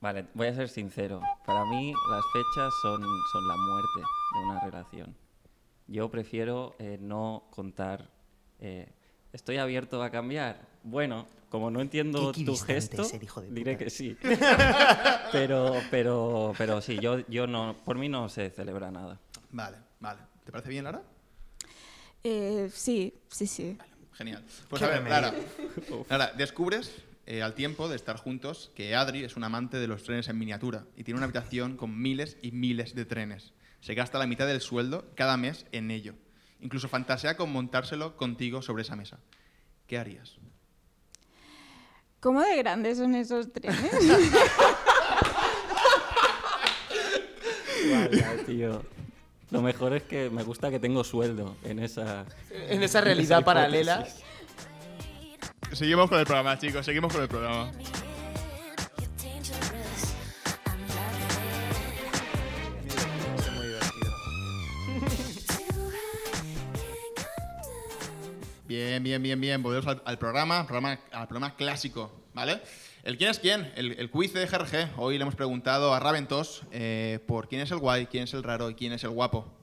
[0.00, 1.20] vale, voy a ser sincero.
[1.44, 4.00] Para mí las fechas son, son la muerte
[4.34, 5.16] de una relación.
[5.88, 8.10] Yo prefiero eh, no contar.
[8.60, 8.92] eh,
[9.32, 10.60] ¿Estoy abierto a cambiar?
[10.82, 13.84] Bueno, como no entiendo Qué tu gesto, ser hijo de diré puta.
[13.84, 14.16] que sí.
[15.32, 19.20] pero, pero, pero sí, yo, yo no, por mí no se celebra nada.
[19.50, 20.20] Vale, vale.
[20.44, 21.02] ¿Te parece bien, Lara?
[22.24, 23.78] Eh, sí, sí, sí.
[24.14, 24.42] Genial.
[24.68, 25.08] Pues Qué a ver.
[25.08, 25.34] Lara,
[26.08, 26.90] Lara, descubres
[27.26, 30.38] eh, al tiempo de estar juntos que Adri es un amante de los trenes en
[30.38, 33.52] miniatura y tiene una habitación con miles y miles de trenes.
[33.80, 36.14] Se gasta la mitad del sueldo cada mes en ello.
[36.60, 39.18] Incluso fantasea con montárselo contigo sobre esa mesa.
[39.88, 40.36] ¿Qué harías?
[42.20, 43.90] ¿Cómo de grandes son esos trenes?
[47.90, 48.82] Vaya, tío.
[49.50, 52.24] Lo mejor es que me gusta que tengo sueldo en esa...
[52.50, 54.06] En esa realidad paralela.
[55.72, 57.70] Seguimos con el programa, chicos, seguimos con el programa.
[68.66, 69.62] Bien, bien, bien, bien.
[69.62, 72.60] Volvemos al, al programa, programa, al programa clásico, ¿vale?
[73.04, 74.98] El quién es quién, el, el quiz de GRG.
[74.98, 78.42] Hoy le hemos preguntado a Raventos eh, por quién es el guay, quién es el
[78.42, 79.56] raro y quién es el guapo.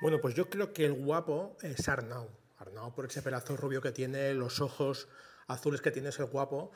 [0.00, 2.28] Bueno, pues yo creo que el guapo es Arnau.
[2.68, 5.08] Arnau por ese pelazo rubio que tiene, los ojos
[5.48, 6.70] azules que tiene es el guapo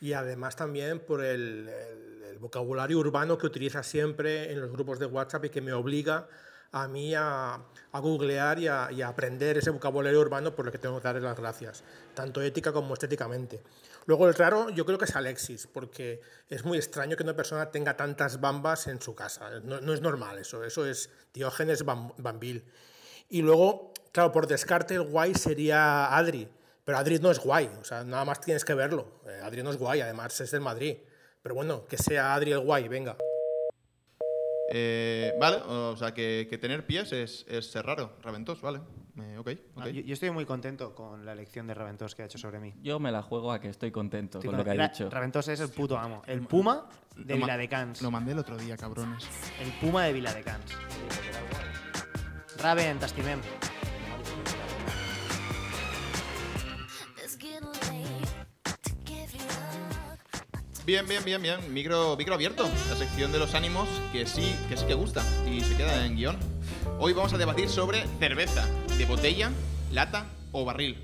[0.00, 1.70] y además también por el,
[2.38, 6.28] vocabulario urbano que utiliza siempre en los grupos de WhatsApp y que me obliga
[6.72, 10.98] a mí a, a googlear y a, aprender ese vocabulario urbano por lo que tengo
[11.00, 11.82] que darle las gracias,
[12.14, 13.62] tanto ética como estéticamente.
[14.04, 17.70] Luego el raro yo creo que es Alexis, porque es muy extraño que una persona
[17.70, 19.60] tenga tantas bambas en su casa.
[19.60, 22.64] No, es normal eso, eso es Diógenes Bam- Bambil.
[23.30, 26.48] Y luego, claro, por descarte el guay sería Adri.
[26.84, 29.20] Pero Adri no es guay, o sea, nada más tienes que verlo.
[29.26, 30.96] Eh, Adri no es guay, además es del Madrid.
[31.42, 33.16] Pero bueno, que sea Adri el guay, venga.
[34.72, 38.16] Eh, vale, o sea que, que tener pies es, es ser raro.
[38.22, 38.80] Raventos, vale.
[39.18, 39.82] Eh, ok, ok.
[39.82, 42.58] Ah, yo, yo estoy muy contento con la elección de Raventós que ha hecho sobre
[42.58, 42.74] mí.
[42.82, 45.10] Yo me la juego a que estoy contento Estoy con lo que ha dicho.
[45.10, 46.22] Raventós es el puto amo.
[46.26, 48.00] El Puma de Lo Viladecans.
[48.00, 49.28] Lo mandé el otro día, cabrones.
[49.60, 50.72] El Puma de Viladecans.
[52.58, 53.40] Raven, t'estimem.
[60.86, 61.74] Bien, bien, bien, bien.
[61.74, 62.62] Micro, micro abierto.
[62.88, 65.20] La sección de los ánimos que sí, que sí que gusta
[65.50, 66.36] y se queda en guion.
[67.00, 68.64] Hoy vamos a debatir sobre cerveza
[68.96, 69.50] de botella,
[69.90, 71.02] lata o barril.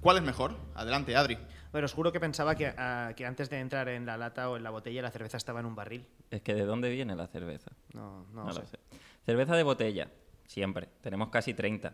[0.00, 0.54] ¿Cuál es mejor?
[0.76, 1.36] Adelante, Adri.
[1.72, 4.56] Bueno, os juro que pensaba que, ah, que antes de entrar en la lata o
[4.56, 6.06] en la botella la cerveza estaba en un barril.
[6.30, 7.72] Es que ¿de dónde viene la cerveza?
[7.92, 8.60] No, no, No sé.
[8.60, 8.78] lo sé.
[9.26, 10.08] Cerveza de botella,
[10.46, 10.88] siempre.
[11.00, 11.92] Tenemos casi 30.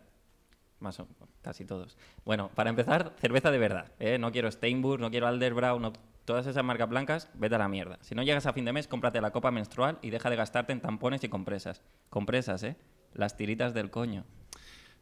[0.80, 1.06] Más o
[1.42, 1.96] casi todos.
[2.24, 3.92] Bueno, para empezar, cerveza de verdad.
[3.98, 4.18] ¿eh?
[4.18, 5.92] No quiero Steinburg, no quiero Alderbrow, no,
[6.24, 7.98] todas esas marcas blancas, vete a la mierda.
[8.00, 10.72] Si no llegas a fin de mes, cómprate la copa menstrual y deja de gastarte
[10.72, 11.82] en tampones y compresas.
[12.08, 12.76] Compresas, ¿eh?
[13.12, 14.24] Las tiritas del coño.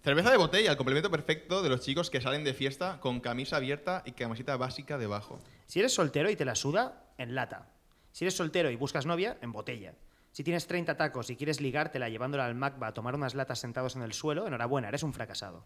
[0.02, 3.56] Cerveza de botella, el complemento perfecto de los chicos que salen de fiesta con camisa
[3.56, 5.40] abierta y camiseta básica debajo.
[5.66, 7.68] Si eres soltero y te la suda, en lata.
[8.12, 9.94] Si eres soltero y buscas novia, en botella.
[10.38, 13.96] Si tienes 30 tacos y quieres ligártela llevándola al Macba a tomar unas latas sentados
[13.96, 15.64] en el suelo, enhorabuena, eres un fracasado.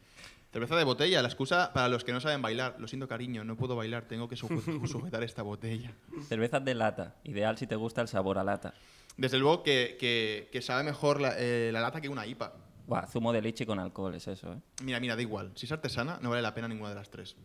[0.50, 2.76] Cerveza de botella, la excusa para los que no saben bailar.
[2.78, 5.92] Lo siento, cariño, no puedo bailar, tengo que sujetar esta botella.
[6.26, 8.72] Cervezas de lata, ideal si te gusta el sabor a lata.
[9.18, 12.54] Desde luego que, que- que sabe mejor la, eh, la lata que una IPA.
[12.87, 14.58] Buah, zumo de leche con alcohol es eso, ¿eh?
[14.82, 15.52] Mira, mira, da igual.
[15.54, 17.37] Si es artesana, no vale la pena ninguna de las tres.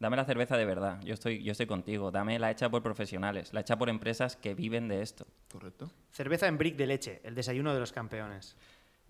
[0.00, 2.12] Dame la cerveza de verdad, yo estoy, yo estoy contigo.
[2.12, 5.26] Dame la hecha por profesionales, la hecha por empresas que viven de esto.
[5.50, 5.90] Correcto.
[6.12, 8.56] Cerveza en brick de leche, el desayuno de los campeones.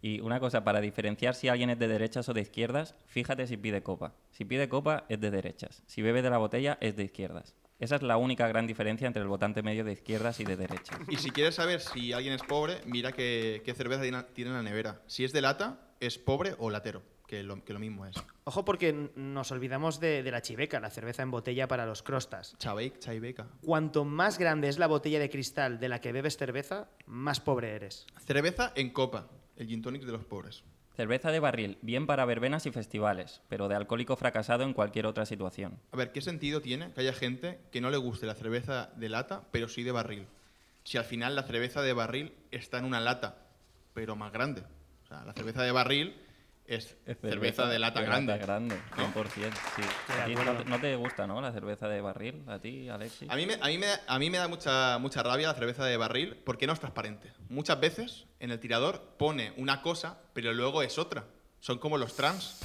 [0.00, 3.56] Y una cosa, para diferenciar si alguien es de derechas o de izquierdas, fíjate si
[3.56, 4.14] pide copa.
[4.30, 5.82] Si pide copa, es de derechas.
[5.86, 7.54] Si bebe de la botella, es de izquierdas.
[7.80, 10.98] Esa es la única gran diferencia entre el votante medio de izquierdas y de derechas.
[11.08, 14.56] Y si quieres saber si alguien es pobre, mira qué, qué cerveza tiene, tiene en
[14.56, 15.02] la nevera.
[15.06, 18.16] Si es de lata, es pobre o latero, que lo, que lo mismo es.
[18.44, 22.56] Ojo porque nos olvidamos de, de la chiveca, la cerveza en botella para los crostas.
[22.58, 23.46] Chaveik, chaibeca.
[23.62, 27.76] Cuanto más grande es la botella de cristal de la que bebes cerveza, más pobre
[27.76, 28.06] eres.
[28.26, 30.64] Cerveza en copa, el gin tonic de los pobres.
[30.96, 35.26] Cerveza de barril, bien para verbenas y festivales, pero de alcohólico fracasado en cualquier otra
[35.26, 35.78] situación.
[35.92, 39.08] A ver, ¿qué sentido tiene que haya gente que no le guste la cerveza de
[39.10, 40.26] lata, pero sí de barril?
[40.82, 43.36] Si al final la cerveza de barril está en una lata,
[43.92, 44.62] pero más grande.
[45.04, 46.16] O sea, la cerveza de barril
[46.68, 48.36] es, cerveza, de lata grande.
[48.38, 49.12] grande, ¿no?
[49.14, 49.82] 100%, sí.
[50.12, 50.52] de A ti acuerdo.
[50.52, 51.40] no, te- no te gusta, ¿no?
[51.40, 53.28] La cerveza de barril, a ti, Alexis.
[53.30, 55.84] A mí, me, a, mí me, a mí me da mucha, mucha rabia la cerveza
[55.84, 57.32] de barril porque no es transparente.
[57.48, 61.24] Muchas veces en el tirador pone una cosa, pero luego es otra.
[61.60, 62.60] Son como los trans,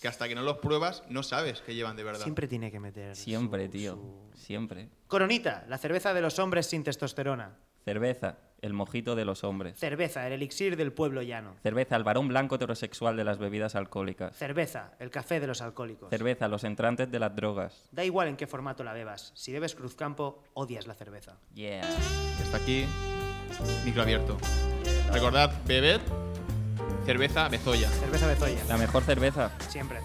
[0.00, 2.22] que hasta que no los pruebas no sabes que llevan de verdad.
[2.22, 3.14] Siempre tiene que meter.
[3.14, 4.88] Siempre, su- tío, su- siempre.
[5.06, 7.56] Coronita, la cerveza de los hombres sin testosterona.
[7.84, 9.78] Cerveza, el mojito de los hombres.
[9.78, 11.54] Cerveza, el elixir del pueblo llano.
[11.62, 14.36] Cerveza, el varón blanco heterosexual de las bebidas alcohólicas.
[14.36, 16.10] Cerveza, el café de los alcohólicos.
[16.10, 17.88] Cerveza, los entrantes de las drogas.
[17.92, 19.32] Da igual en qué formato la bebas.
[19.34, 21.36] Si bebes Cruzcampo, odias la cerveza.
[21.54, 21.88] Yeah.
[22.42, 22.86] Está aquí,
[23.84, 24.36] micro abierto.
[25.12, 26.00] Recordad, bebed,
[27.04, 27.88] cerveza, bezoya.
[27.88, 28.64] Cerveza Bezoya.
[28.68, 29.50] La mejor cerveza.
[29.68, 30.00] Siempre.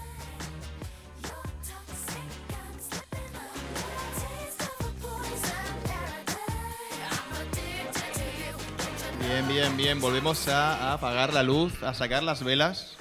[9.26, 10.00] Bien, bien, bien.
[10.00, 12.96] Volvemos a, a apagar la luz, a sacar las velas.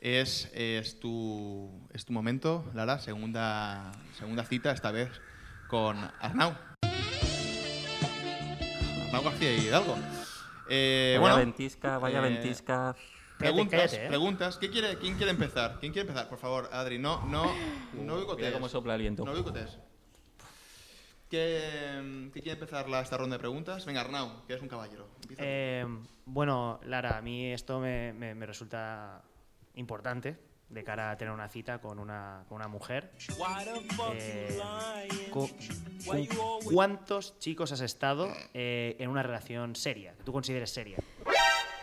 [0.00, 2.98] Es, es, tu, es tu momento, Lara.
[3.00, 5.08] Segunda, segunda cita, esta vez
[5.68, 6.54] con Arnau.
[9.06, 9.96] Arnau García Hidalgo.
[10.70, 12.94] Eh, vaya bueno, ventisca, vaya eh, ventisca.
[13.38, 14.08] Preguntas, cállate, ¿eh?
[14.08, 14.56] preguntas.
[14.58, 15.76] ¿Qué quiere, ¿Quién quiere empezar?
[15.80, 16.28] ¿Quién quiere empezar?
[16.28, 17.52] Por favor, Adri, no, no, no
[17.94, 18.52] Mira boicotees.
[18.52, 19.24] cómo sopla el viento.
[19.24, 19.78] No boicotees.
[21.30, 23.84] ¿Qué, ¿Qué quiere empezar la, esta ronda de preguntas?
[23.84, 25.08] Venga, Arnau, que eres un caballero.
[25.36, 25.84] Eh,
[26.24, 29.22] bueno, Lara, a mí esto me, me- me resulta
[29.74, 30.38] importante
[30.70, 33.12] de cara a tener una cita con una, con una mujer.
[34.14, 34.58] Eh,
[35.30, 35.48] cu-
[36.06, 40.96] cu- ¿Cuántos chicos has estado eh, en una relación seria, que tú consideres seria?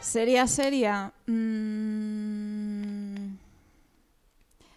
[0.01, 1.13] Sería, seria.
[1.25, 3.35] mm,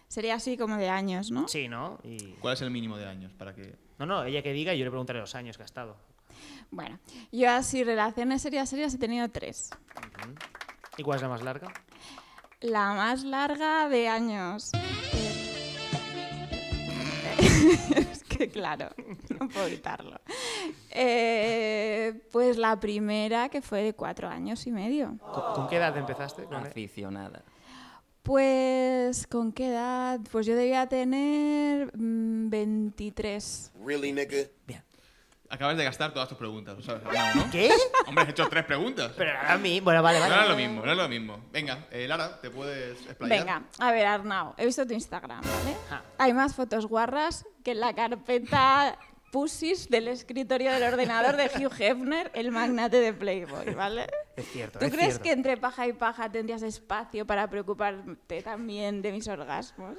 [0.07, 1.47] sería así como de años, ¿no?
[1.47, 1.99] Sí, ¿no?
[2.03, 2.33] Y...
[2.39, 4.85] ¿Cuál es el mínimo de años para que No, no, ella que diga y yo
[4.85, 5.97] le preguntaré los años que ha estado.
[6.71, 6.99] Bueno,
[7.31, 9.71] yo así relaciones serias, serias he tenido tres.
[10.97, 11.67] ¿Y cuál es la más larga?
[12.61, 14.71] La más larga de años.
[17.25, 17.37] Eh,
[18.11, 18.89] es que claro,
[19.37, 20.21] no puedo evitarlo.
[20.91, 25.17] Eh, pues la primera que fue de cuatro años y medio.
[25.17, 26.47] ¿Con, con qué edad empezaste?
[26.51, 27.43] Aficionada.
[28.23, 30.19] Pues, ¿con qué edad?
[30.31, 33.71] Pues yo debía tener mm, 23.
[33.83, 34.47] Really, nigga?
[34.67, 34.83] Bien.
[35.51, 37.03] Acabas de gastar todas tus preguntas, ¿lo sabes?
[37.35, 37.49] ¿no?
[37.49, 37.71] ¿Qué?
[38.05, 39.13] Hombre, has hecho tres preguntas.
[39.17, 40.35] Pero a mí, bueno, vale, vale.
[40.35, 41.39] No era lo mismo, no era lo mismo.
[41.51, 43.39] Venga, eh, Lara, ¿te puedes explayar?
[43.39, 45.75] Venga, a ver, Arnau, he visto tu Instagram, ¿vale?
[45.89, 46.03] Ah.
[46.19, 48.95] Hay más fotos guarras que en la carpeta
[49.31, 54.07] Pussies del escritorio del ordenador de Hugh Hefner, el magnate de Playboy, ¿vale?
[54.35, 55.23] Es cierto, ¿Tú es crees cierto.
[55.23, 59.95] que entre paja y paja tendrías espacio para preocuparte también de mis orgasmos?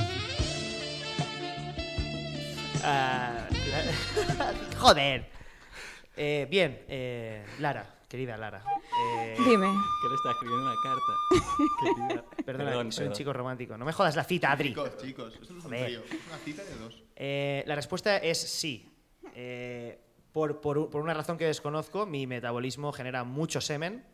[2.83, 3.49] La-
[4.79, 5.27] Joder.
[6.17, 8.63] Eh, bien, eh, Lara, querida Lara.
[9.23, 9.69] eh, Dime.
[10.03, 12.05] Que le está escribiendo una carta.
[12.09, 12.25] Querida.
[12.45, 13.19] Perdona, Perdón, soy un perdón.
[13.19, 13.79] chico romántico.
[13.79, 14.71] No me jodas la cita, Adri.
[14.71, 17.03] Chicos, chicos, esto es un trío, es una cita de dos.
[17.17, 18.90] Eh, la respuesta es sí.
[19.35, 19.99] Eh,
[20.33, 24.05] por, por por una razón que desconozco, mi metabolismo genera mucho semen.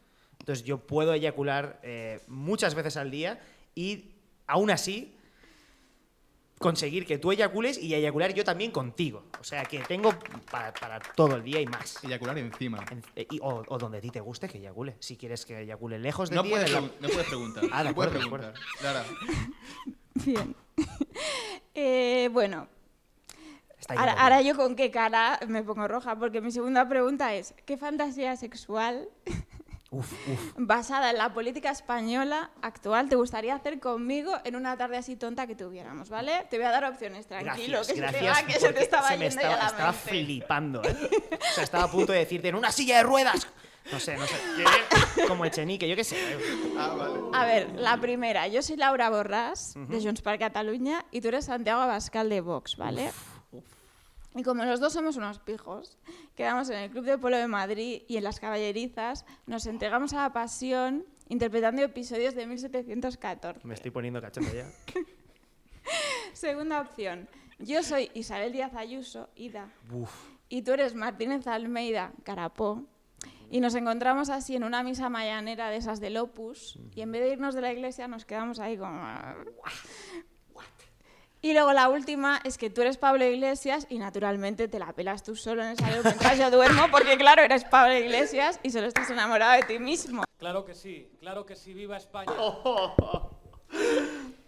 [0.41, 3.41] Entonces yo puedo eyacular eh, muchas veces al día
[3.75, 4.13] y
[4.47, 5.15] aún así
[6.59, 9.25] conseguir que tú eyacules y eyacular yo también contigo.
[9.41, 10.11] O sea que tengo
[10.51, 12.03] para, para todo el día y más.
[12.03, 12.83] Eyacular encima.
[12.91, 14.97] En- eh, y- o, o donde a ti te guste que eyacule.
[15.01, 16.51] Si quieres que eyacule lejos de No ti.
[16.51, 17.65] puedes, la- no puedes preguntar.
[17.73, 18.55] Ah, de no puedes preguntar.
[20.25, 20.55] Bien.
[21.79, 22.69] Eh, bueno,
[23.89, 27.77] Está ahora, yo con qué cara me pongo roja, porque mi segunda pregunta es, ¿qué
[27.77, 29.09] fantasía sexual
[29.91, 30.53] Uf, uf.
[30.57, 35.47] basada en la política española actual te gustaría hacer conmigo en una tarde así tonta
[35.47, 36.45] que tuviéramos, ¿vale?
[36.51, 38.37] Te voy a dar opciones, tranquilo, Gracias, que se te gracias.
[38.37, 40.09] va, que se te estaba se me yendo ya estaba, la estaba mente.
[40.11, 40.97] flipando, ¿eh?
[41.51, 43.47] O sea, estaba a punto de decirte en una silla de ruedas.
[43.93, 44.35] No sé, no sé.
[45.15, 45.27] ¿Qué?
[45.29, 46.17] Como Echenique, yo qué sé.
[46.77, 47.21] ah, vale.
[47.33, 51.45] A ver, la primera, yo soy Laura Borràs, de Junts per Catalunya, y tú eres
[51.45, 53.13] Santiago Abascal de Vox, ¿vale?
[54.37, 55.97] Y como los dos somos unos pijos,
[56.35, 60.23] quedamos en el Club de Polo de Madrid y en las caballerizas nos entregamos a
[60.23, 63.67] la pasión interpretando episodios de 1714.
[63.67, 64.71] Me estoy poniendo cachondo ya.
[66.35, 70.13] Segunda opción, yo soy Isabel Díaz Ayuso, Ida, Uf.
[70.51, 72.85] y tú eres Martínez Almeida, Carapó.
[73.49, 77.23] Y nos encontramos así en una misa mayanera de esas del Opus, y en vez
[77.23, 79.01] de irnos de la iglesia nos quedamos ahí como...
[81.47, 85.23] Y luego la última es que tú eres Pablo Iglesias y naturalmente te la pelas
[85.23, 88.89] tú solo en el salón mientras yo duermo, porque claro, eres Pablo Iglesias y solo
[88.89, 90.25] estás enamorado de ti mismo.
[90.39, 92.33] Claro que sí, claro que sí, viva España.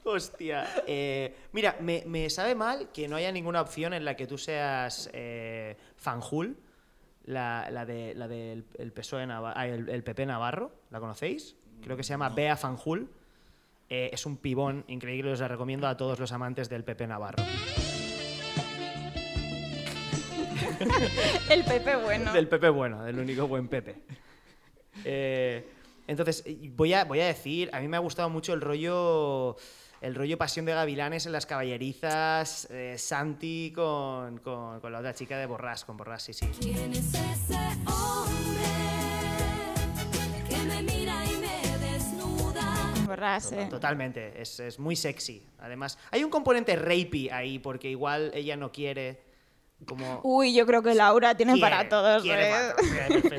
[0.04, 0.66] Hostia.
[0.88, 4.36] Eh, mira, me, me sabe mal que no haya ninguna opción en la que tú
[4.36, 6.56] seas eh, Fanjul,
[7.26, 10.72] la, la, de, la del el PSOE Nava- ah, el, el PP Navarro.
[10.90, 11.54] ¿La conocéis?
[11.80, 13.08] Creo que se llama Bea Fanjul.
[13.90, 17.42] Eh, es un pibón increíble, os la recomiendo a todos los amantes del PP Navarro.
[21.50, 22.32] El Pepe bueno.
[22.32, 23.96] Del Pepe bueno, del único buen Pepe.
[25.04, 25.68] Eh,
[26.06, 26.44] entonces,
[26.76, 29.56] voy a, voy a decir, a mí me ha gustado mucho el rollo,
[30.00, 35.14] el rollo Pasión de Gavilanes en las caballerizas, eh, Santi con, con- con la otra
[35.14, 36.46] chica de Borrás, con Borrás, sí, sí.
[36.60, 37.57] ¿Quién es ese
[43.18, 43.66] eh.
[43.70, 45.46] Totalmente, es, es muy sexy.
[45.58, 49.22] Además, hay un componente rapey ahí, porque igual ella no quiere
[49.86, 50.20] como...
[50.24, 52.22] Uy, yo creo que Laura tiene Quiere, para todos.
[52.22, 52.72] quiere ¿eh?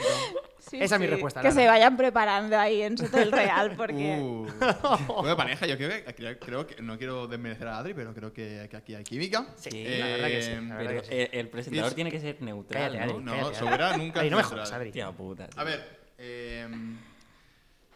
[0.59, 1.41] Sí, Esa es mi sí, respuesta.
[1.41, 1.61] Que Lara.
[1.61, 4.19] se vayan preparando ahí en Soto del Real, porque...
[4.21, 5.35] Uh.
[5.35, 8.67] Pareja, yo creo que, creo, creo que no quiero desmerecer a Adri, pero creo que,
[8.69, 9.47] que aquí hay química.
[9.55, 11.13] Sí, la verdad que sí, Eh, verdad Pero que sí.
[11.15, 13.13] el, el presentador Es- tiene que ser neutral, Cállate, ¿no?
[13.13, 13.57] Adri, No, cállate, Adri.
[13.57, 14.89] Sobera nunca Adri, no me jodas, Adri.
[14.89, 15.47] Hostia puta.
[15.47, 15.59] tío.
[15.59, 16.67] A ver, eh,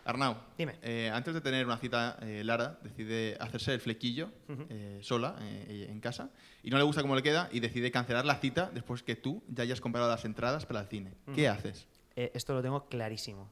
[0.05, 0.75] Arnau, Dime.
[0.81, 4.31] eh, antes de tener una cita, eh, Lara decide hacerse el flequillo
[4.69, 6.29] eh, sola eh, en casa
[6.61, 9.43] y no le gusta cómo le queda y decide cancelar la cita después que tú
[9.47, 11.13] ya hayas comprado las entradas para el cine.
[11.33, 11.87] ¿Qué haces?
[12.15, 13.49] Eh, esto lo tengo clarísimo.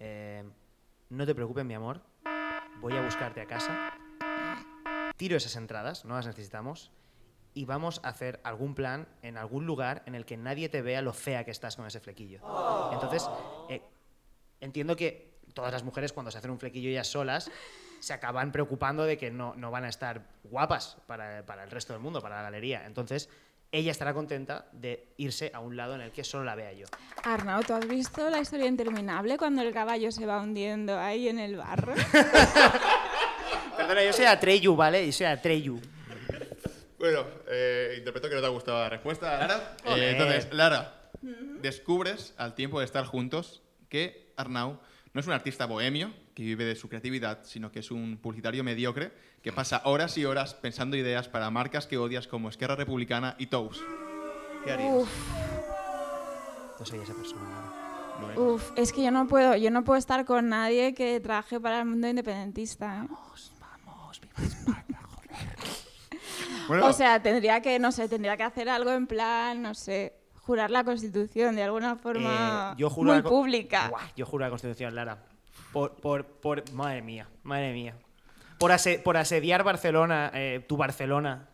[0.00, 0.42] Eh,
[1.08, 2.00] no te preocupes, mi amor.
[2.80, 3.92] Voy a buscarte a casa.
[5.16, 6.90] Tiro esas entradas, no las necesitamos.
[7.52, 11.02] Y vamos a hacer algún plan en algún lugar en el que nadie te vea
[11.02, 12.38] lo fea que estás con ese flequillo.
[12.92, 13.28] Entonces,
[13.68, 13.82] eh,
[14.60, 17.50] entiendo que todas las mujeres cuando se hacen un flequillo ellas solas
[18.00, 21.92] se acaban preocupando de que no, no van a estar guapas para, para el resto
[21.92, 22.86] del mundo, para la galería.
[22.86, 23.28] Entonces,
[23.72, 26.86] ella estará contenta de irse a un lado en el que solo la vea yo.
[27.22, 31.38] Arnau, ¿tú has visto la historia interminable cuando el caballo se va hundiendo ahí en
[31.38, 31.94] el barro?
[33.76, 35.06] Perdona, yo soy Atreyu, ¿vale?
[35.06, 35.80] Yo soy Atreyu.
[36.98, 39.76] Bueno, eh, interpreto que no te ha gustado la respuesta, Lara.
[39.86, 41.10] Eh, entonces, Lara,
[41.60, 44.80] descubres al tiempo de estar juntos que Arnau
[45.12, 48.62] no es un artista bohemio que vive de su creatividad, sino que es un publicitario
[48.62, 53.34] mediocre que pasa horas y horas pensando ideas para marcas que odias como Esquerra Republicana
[53.38, 53.82] y Tous.
[54.64, 54.94] ¿Qué harías?
[54.94, 55.08] Uf,
[56.78, 57.72] No soy esa persona.
[58.36, 61.80] Uf, es que yo no puedo, yo no puedo estar con nadie que trabaje para
[61.80, 63.04] el mundo independentista.
[63.04, 63.08] ¿eh?
[66.68, 66.86] Bueno.
[66.86, 70.70] O sea, tendría que, no sé, tendría que hacer algo en plan, no sé, jurar
[70.70, 73.90] la Constitución de alguna forma Eh, yo juro muy la pública.
[74.16, 75.18] Yo juro la Constitución, Lara.
[75.72, 77.94] Por, por, por, madre mía, madre mía.
[78.58, 81.46] Por, ase- por asediar Barcelona, eh, tu Barcelona.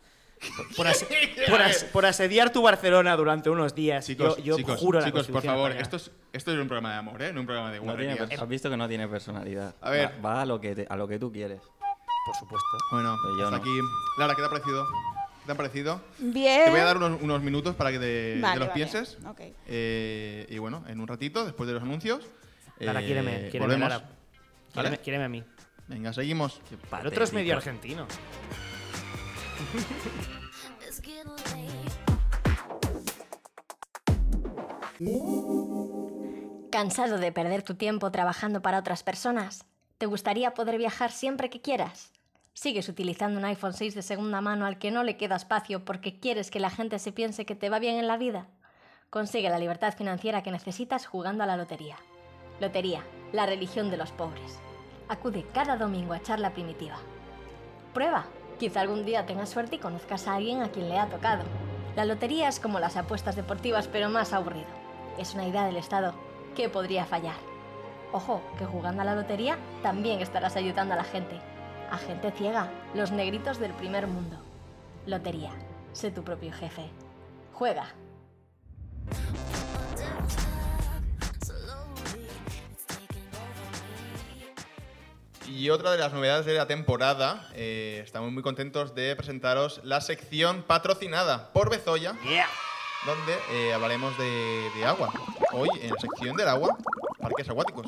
[0.77, 0.87] Por,
[1.49, 4.05] por as- por asediar tu Barcelona durante unos días.
[4.07, 6.93] Chicos, yo, yo chicos, juro la chicos, por favor, esto es, esto es un programa
[6.93, 7.33] de amor, ¿eh?
[7.33, 8.19] No un programa de No guarrerías.
[8.29, 9.75] per- has visto que no tiene personalidad.
[9.81, 10.13] A ver.
[10.25, 11.61] Va, va a, lo que te- a lo que tú quieres.
[11.61, 12.67] Por supuesto.
[12.91, 13.63] Bueno, Pero yo hasta no.
[13.63, 13.79] aquí.
[14.19, 14.85] Lara, ¿qué te ha parecido?
[15.47, 16.01] ¿Qué te ha parecido?
[16.19, 16.65] Bien.
[16.65, 18.73] Te voy a dar unos, unos minutos para que te, Vale, te los vale.
[18.75, 19.17] pienses.
[19.69, 22.27] Eh, y bueno, en un ratito, después de los anuncios.
[22.81, 23.89] Lara, eh, quiéreme, quiéreme, volvemos.
[23.89, 23.99] Lara.
[24.75, 24.89] ¿Vale?
[24.89, 25.45] Quiéreme, quiéreme a mí.
[25.87, 26.61] Venga, seguimos.
[27.01, 28.09] El otro es medio argentino.
[36.73, 39.65] ¿Cansado de perder tu tiempo trabajando para otras personas?
[39.99, 42.11] ¿Te gustaría poder viajar siempre que quieras?
[42.57, 46.19] ¿Sigues utilizando un iPhone 6 de segunda mano al que no le queda espacio porque
[46.19, 48.47] quieres que la gente se piense que te va bien en la vida?
[49.11, 51.99] Consigue la libertad financiera que necesitas jugando a la lotería.
[52.59, 53.05] Lotería,
[53.35, 54.59] la religión de los pobres.
[55.07, 56.97] Acude cada domingo a charla primitiva.
[57.93, 58.25] Prueba.
[58.59, 61.45] Quizá algún día tengas suerte y conozcas a alguien a quien le ha tocado.
[61.95, 64.65] La lotería es como las apuestas deportivas, pero más aburrido.
[65.19, 66.15] Es una idea del Estado.
[66.55, 67.37] ¿Qué podría fallar?
[68.13, 71.39] Ojo, que jugando a la lotería también estarás ayudando a la gente.
[71.91, 74.37] A gente ciega, los negritos del primer mundo.
[75.07, 75.53] Lotería.
[75.93, 76.91] Sé tu propio jefe.
[77.53, 77.95] Juega.
[85.49, 90.01] Y otra de las novedades de la temporada, eh, estamos muy contentos de presentaros la
[90.01, 92.15] sección patrocinada por Bezoya,
[93.07, 95.13] donde eh, hablaremos de, de agua.
[95.53, 96.77] Hoy, en la sección del agua,
[97.21, 97.87] parques acuáticos.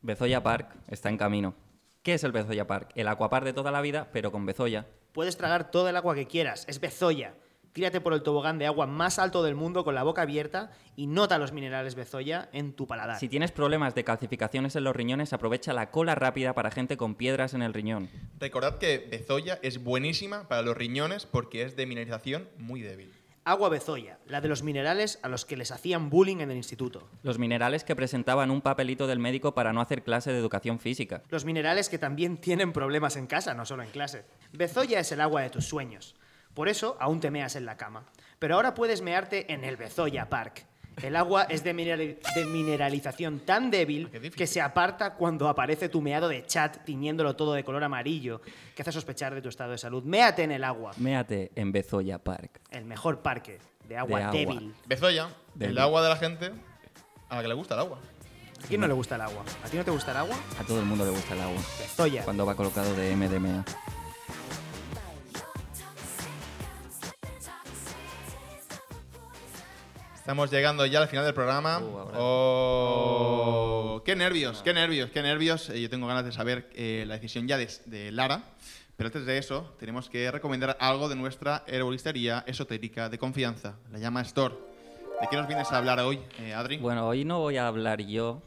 [0.00, 1.65] Bezoya Park está en camino.
[2.06, 2.92] ¿Qué es el Bezoya Park?
[2.94, 4.86] El acuapar de toda la vida, pero con Bezoya.
[5.12, 6.64] Puedes tragar todo el agua que quieras.
[6.68, 7.34] Es Bezoya.
[7.72, 11.08] Tírate por el tobogán de agua más alto del mundo con la boca abierta y
[11.08, 13.18] nota los minerales Bezoya en tu paladar.
[13.18, 17.16] Si tienes problemas de calcificaciones en los riñones, aprovecha la cola rápida para gente con
[17.16, 18.08] piedras en el riñón.
[18.38, 23.15] Recordad que Bezoya es buenísima para los riñones porque es de mineralización muy débil.
[23.48, 27.08] Agua Bezoya, la de los minerales a los que les hacían bullying en el instituto.
[27.22, 31.22] Los minerales que presentaban un papelito del médico para no hacer clase de educación física.
[31.30, 34.24] Los minerales que también tienen problemas en casa, no solo en clase.
[34.52, 36.16] Bezoya es el agua de tus sueños.
[36.54, 38.06] Por eso aún te meas en la cama.
[38.40, 40.66] Pero ahora puedes mearte en el Bezoya Park.
[41.02, 46.00] El agua es de, mineral- de mineralización tan débil que se aparta cuando aparece tu
[46.00, 48.40] meado de chat tiñéndolo todo de color amarillo,
[48.74, 50.02] que hace sospechar de tu estado de salud.
[50.04, 52.60] Méate en el agua, Méate en Bezoya Park.
[52.70, 54.38] el mejor parque de agua De agua.
[54.38, 54.74] débil.
[54.86, 55.76] Bezoya, Débil.
[55.76, 56.50] el agua de la gente
[57.28, 57.98] a la que le gusta el agua.
[58.64, 59.44] ¿A quién no le gusta el agua?
[59.64, 60.36] ¿A ti no te gusta el agua?
[60.58, 61.60] A todo el mundo le gusta el agua.
[61.78, 62.24] Bezoya.
[62.24, 63.64] Cuando va colocado de MDMA.
[70.26, 71.80] Estamos llegando ya al final del programa.
[72.16, 75.70] Oh, qué nervios, qué nervios, qué nervios.
[75.70, 78.42] Eh, yo tengo ganas de saber eh, la decisión ya de, de Lara.
[78.96, 84.00] Pero antes de eso, tenemos que recomendar algo de nuestra herbolistería esotérica de confianza, la
[84.00, 84.56] llama Store.
[85.20, 86.78] ¿De qué nos vienes a hablar hoy, eh, Adri?
[86.78, 88.42] Bueno, hoy no voy a hablar yo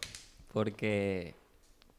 [0.52, 1.34] porque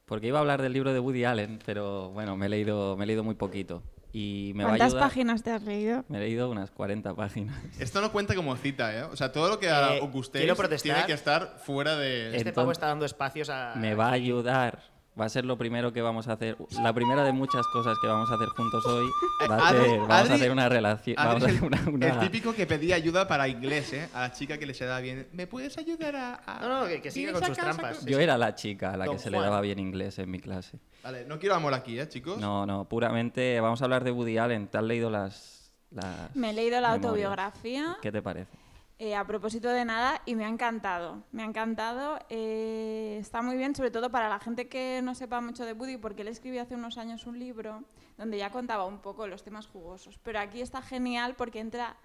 [0.05, 3.05] porque iba a hablar del libro de Woody Allen, pero bueno, me he leído me
[3.05, 5.09] he leído muy poquito y me va a ¿Cuántas ayudar.
[5.09, 6.05] páginas te has leído?
[6.09, 7.57] Me he leído unas 40 páginas.
[7.79, 9.03] Esto no cuenta como cita, ¿eh?
[9.05, 12.27] O sea, todo lo que Eh, os tiene que estar fuera de...
[12.27, 13.75] Este Entonces- pavo está dando espacios a...
[13.77, 14.90] Me va a ayudar.
[15.19, 16.57] Va a ser lo primero que vamos a hacer.
[16.83, 19.07] La primera de muchas cosas que vamos a hacer juntos hoy.
[19.51, 21.17] Va a Adri- ser, vamos a hacer una relación.
[21.19, 23.93] Adri Vamos a es hacer una, el, una- el típico que pedía ayuda para inglés,
[23.93, 24.09] ¿eh?
[24.15, 25.27] A la chica que le se da bien.
[25.33, 26.41] ¿Me puedes ayudar a...?
[26.47, 27.99] a- No, no, que, que siga ¿Vienes con sus trampas.
[27.99, 30.31] con- Yo era la chica a la Don que se le daba bien inglés en
[30.31, 30.79] mi clase.
[31.03, 32.39] Vale, no quiero amor aquí, ¿eh, chicos?
[32.39, 34.69] No, no, puramente vamos a hablar de Woody Allen.
[34.69, 37.05] ¿Te has leído las, las Me he leído la memorias?
[37.07, 37.97] autobiografía.
[38.01, 38.60] ¿Qué te parece?
[39.03, 41.25] Eh, a propósito de nada y me ha encantado.
[41.33, 42.19] Me ha encantado.
[42.29, 45.97] eh, está muy bien, sobre todo para la gente que no sepa mucho de Woody,
[45.97, 47.83] porque él escribió hace unos años un libro
[48.19, 50.19] donde ya contaba un poco los temas jugosos.
[50.23, 51.97] Pero aquí está genial porque entra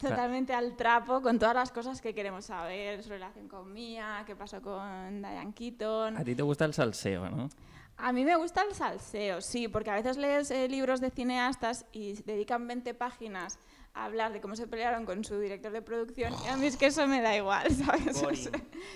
[0.00, 4.34] totalmente al trapo con todas las cosas que queremos saber, su relación con Mia, qué
[4.34, 6.16] pasó con Diane Keaton.
[6.16, 7.50] A ti te gusta el salseo, ¿no?
[7.98, 11.84] A mí me gusta el salseo, sí, porque a veces lees eh, libros de cineastas
[11.92, 13.58] y dedican 20 páginas
[13.92, 16.76] a hablar de cómo se pelearon con su director de producción y a mí es
[16.76, 18.22] que eso me da igual, ¿sabes?
[18.22, 18.52] O sea,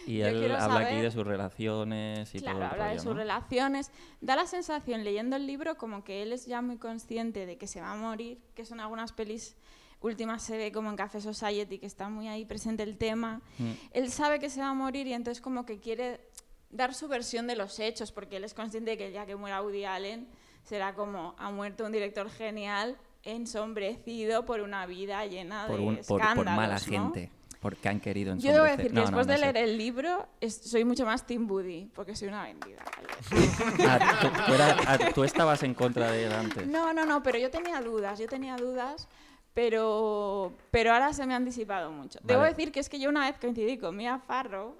[0.06, 3.02] Y él habla aquí saber- de sus relaciones y Claro, todo el habla de rollo,
[3.02, 3.18] sus ¿no?
[3.18, 3.90] relaciones.
[4.20, 7.66] Da la sensación, leyendo el libro, como que él es ya muy consciente de que
[7.66, 9.56] se va a morir, que son algunas pelis
[10.00, 13.40] últimas se ve como en Café Society, que está muy ahí presente el tema.
[13.58, 13.70] Mm.
[13.92, 16.20] Él sabe que se va a morir y entonces como que quiere
[16.68, 19.62] dar su versión de los hechos, porque él es consciente de que ya que muera
[19.62, 20.28] Woody Allen,
[20.62, 25.96] será como ha muerto un director genial ensombrecido por una vida llena Por, de un,
[26.06, 26.80] por, escándalos, por mala ¿no?
[26.80, 27.30] gente.
[27.60, 28.76] Porque han querido Yo debo ensombrecer.
[28.76, 29.44] decir que No, después no de sé.
[29.52, 32.82] leer el libro es- soy mucho más Team Buddy, porque soy una vendida.
[33.88, 36.66] Ah, tú, tú era- ah, tú estabas en contra de él antes.
[36.66, 39.08] No, no, no, pero yo tenía dudas, yo tenía dudas,
[39.54, 42.18] pero, pero ahora se me han disipado mucho.
[42.22, 42.52] Debo Vale.
[42.54, 44.76] decir que es que yo una vez coincidí con Mia Farrow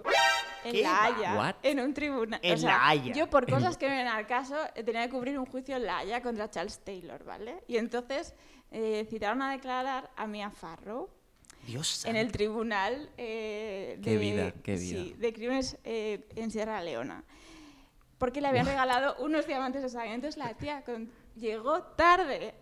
[0.65, 0.81] en ¿Qué?
[0.83, 1.55] La Haya, What?
[1.63, 2.39] en un tribunal.
[2.43, 3.13] En o sea, La Haya.
[3.13, 5.85] Yo por cosas que me ven al caso eh, tenía que cubrir un juicio en
[5.85, 7.63] La Haya contra Charles Taylor, ¿vale?
[7.67, 8.33] Y entonces
[8.71, 11.09] eh, citaron a declarar a Mia Farrow
[11.65, 15.03] Dios en el tribunal eh, Qué de, vida, qué vida.
[15.03, 17.23] sí, de crímenes eh, en Sierra Leona.
[18.17, 20.13] Porque le habían regalado unos diamantes de sangre.
[20.13, 22.53] Entonces la tía con- llegó tarde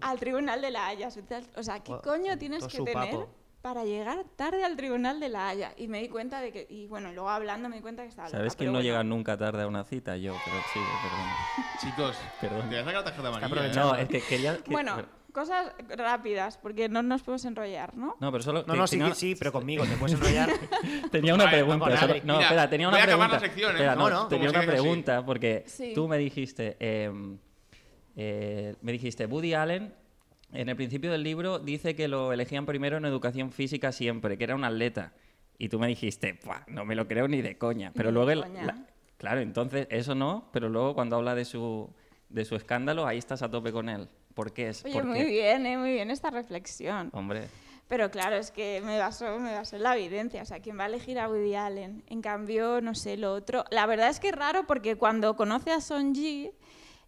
[0.00, 1.08] al tribunal de La Haya.
[1.56, 3.28] O sea, ¿qué coño tienes que tener papo.
[3.62, 5.72] Para llegar tarde al tribunal de La Haya?
[5.76, 8.28] Y me di cuenta de que, y bueno, luego hablando me di cuenta que estaba
[8.28, 8.84] ¿Sabes quién no bueno.
[8.88, 10.16] llega nunca tarde a una cita?
[10.16, 11.26] Yo, pero sí, perdón.
[11.80, 12.60] Chicos, Perdón.
[12.62, 13.72] te voy a sacar la tarjeta amarilla.
[13.82, 14.02] No, ¿eh?
[14.02, 14.56] es que quería...
[14.58, 15.02] que- Bueno,
[15.32, 18.16] cosas rápidas, porque no nos podemos enrollar, ¿no?
[18.20, 18.64] No, pero solo...
[18.66, 20.50] No, no, sí, sí, pero conmigo, te puedes enrollar.
[21.12, 21.96] Tenía una pregunta.
[21.98, 23.34] solo- no, Mira, espera, tenía voy una a acabar pregunta.
[23.34, 23.74] la sección, ¿eh?
[23.74, 25.92] Espera, No, no, tenía una pregunta porque Sí.
[25.94, 27.12] tú me dijiste, eh,
[28.16, 29.94] eh, me dijiste, Woody Allen,
[30.52, 34.44] en el principio del libro dice que lo elegían primero en educación física siempre, que
[34.44, 35.12] era un atleta.
[35.58, 37.92] Y tú me dijiste, "Buah, no me lo creo ni de coña.
[37.94, 38.64] Pero Ni luego, el- coña.
[38.64, 38.86] la-
[39.18, 41.90] claro, entonces eso no, pero luego cuando habla de su,
[42.28, 44.08] de su escándalo, ahí estás a tope con él.
[44.34, 44.84] ¿Por qué es?
[44.84, 45.24] Oye, ¿Por muy qué?
[45.26, 45.76] bien, ¿eh?
[45.76, 47.10] muy bien esta reflexión.
[47.12, 47.48] Hombre,
[47.88, 50.42] Pero claro, es que me baso, me baso en la evidencia.
[50.42, 52.04] O sea, ¿quién va a elegir a Woody Allen?
[52.06, 53.64] En cambio, no sé, lo otro.
[53.72, 56.52] La verdad es que es raro porque cuando conoce a Son Ji,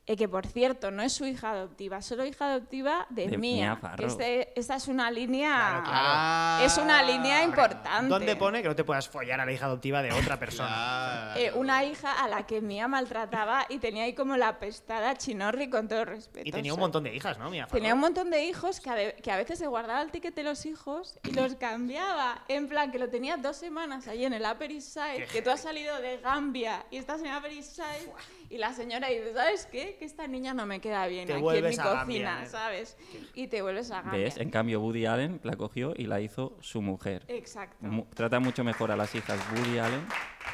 [0.04, 3.76] eh, que por cierto no es su hija adoptiva, solo hija adoptiva de, De.
[3.80, 3.96] Farrow.
[3.96, 5.50] Que este- esta es una línea.
[5.50, 6.08] Claro, claro.
[6.08, 8.08] Ah, Es una línea importante.
[8.08, 10.68] ¿Dónde pone que no te puedas follar a la hija adoptiva de otra persona?
[10.68, 11.22] Claro.
[11.42, 15.70] Eh, una hija a la que Mia maltrataba y tenía ahí como la pestada chinorri
[15.70, 16.46] con todo respeto.
[16.46, 17.48] Y tenía un montón de hijas, ¿no?
[17.48, 17.80] Mia Farrow?
[17.80, 20.42] Tenía un montón de hijos que a, que a veces se guardaba el ticket de
[20.42, 22.44] los hijos y los cambiaba.
[22.48, 25.50] En plan, que lo tenía dos semanas ahí en el Upper East Side, que tú
[25.50, 28.12] has salido de Gambia y estás en el Upper East Side
[28.52, 29.96] y la señora dice, ¿sabes qué?
[29.98, 32.46] Que esta niña no me queda bien Te aquí en mi cocina, ¿eh?
[32.46, 32.96] ¿sabes?
[33.34, 34.24] Y te vuelves a Gambia.
[34.24, 34.36] ¿ves?
[34.36, 37.24] En cambio, Woody Allen la cogió y la hizo su mujer.
[37.28, 37.76] Exacto.
[37.86, 40.06] Mu- Trata mucho mejor a las hijas Woody Allen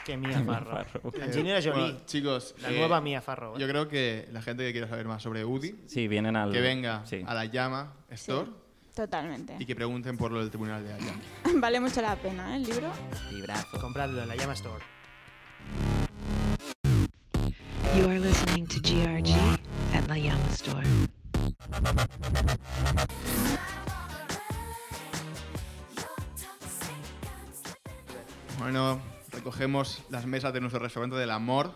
[0.06, 0.84] Que Mia Farrow.
[0.84, 1.12] Farrow.
[1.22, 1.72] Angelina Jolie.
[1.72, 3.56] Bueno, chicos, La eh, nueva Mia Farrow.
[3.56, 3.60] ¿eh?
[3.60, 6.52] Yo creo que la gente que quiera saber más sobre Udi, Sí, vienen al...
[6.52, 7.24] que venga sí.
[7.26, 8.48] a la llama Store
[8.94, 9.56] Totalmente.
[9.58, 11.12] y que pregunten por lo del tribunal de allá.
[11.56, 12.56] Vale mucho la pena, ¿eh?
[12.56, 12.92] El libro.
[13.32, 13.80] Librazo.
[13.80, 14.84] Compradlo en la Llama Store.
[17.98, 19.34] You are listening to GRG
[19.92, 20.86] at La Llama Store.
[28.60, 29.00] Bueno,
[29.32, 31.74] recogemos las mesas de nuestro restaurante del amor.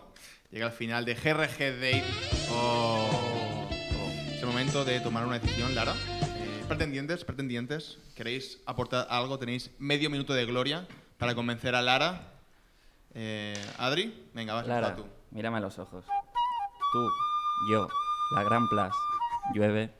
[0.49, 2.05] Llega el final de GRG Date.
[2.51, 4.31] Oh, oh.
[4.33, 5.91] Es el momento de tomar una decisión, Lara.
[5.91, 9.39] Eh, pretendientes, pretendientes, ¿queréis aportar algo?
[9.39, 12.31] Tenéis medio minuto de gloria para convencer a Lara.
[13.13, 15.05] Eh, Adri, venga, vas a Lara, tú.
[15.33, 16.05] Mírame a los ojos.
[16.93, 17.09] Tú,
[17.69, 17.87] yo,
[18.35, 18.95] la Gran Place,
[19.53, 19.93] llueve,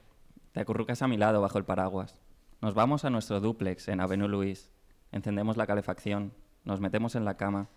[0.52, 2.16] te acurrucas a mi lado bajo el paraguas.
[2.62, 4.70] Nos vamos a nuestro dúplex en Avenue Luis,
[5.12, 7.68] encendemos la calefacción, nos metemos en la cama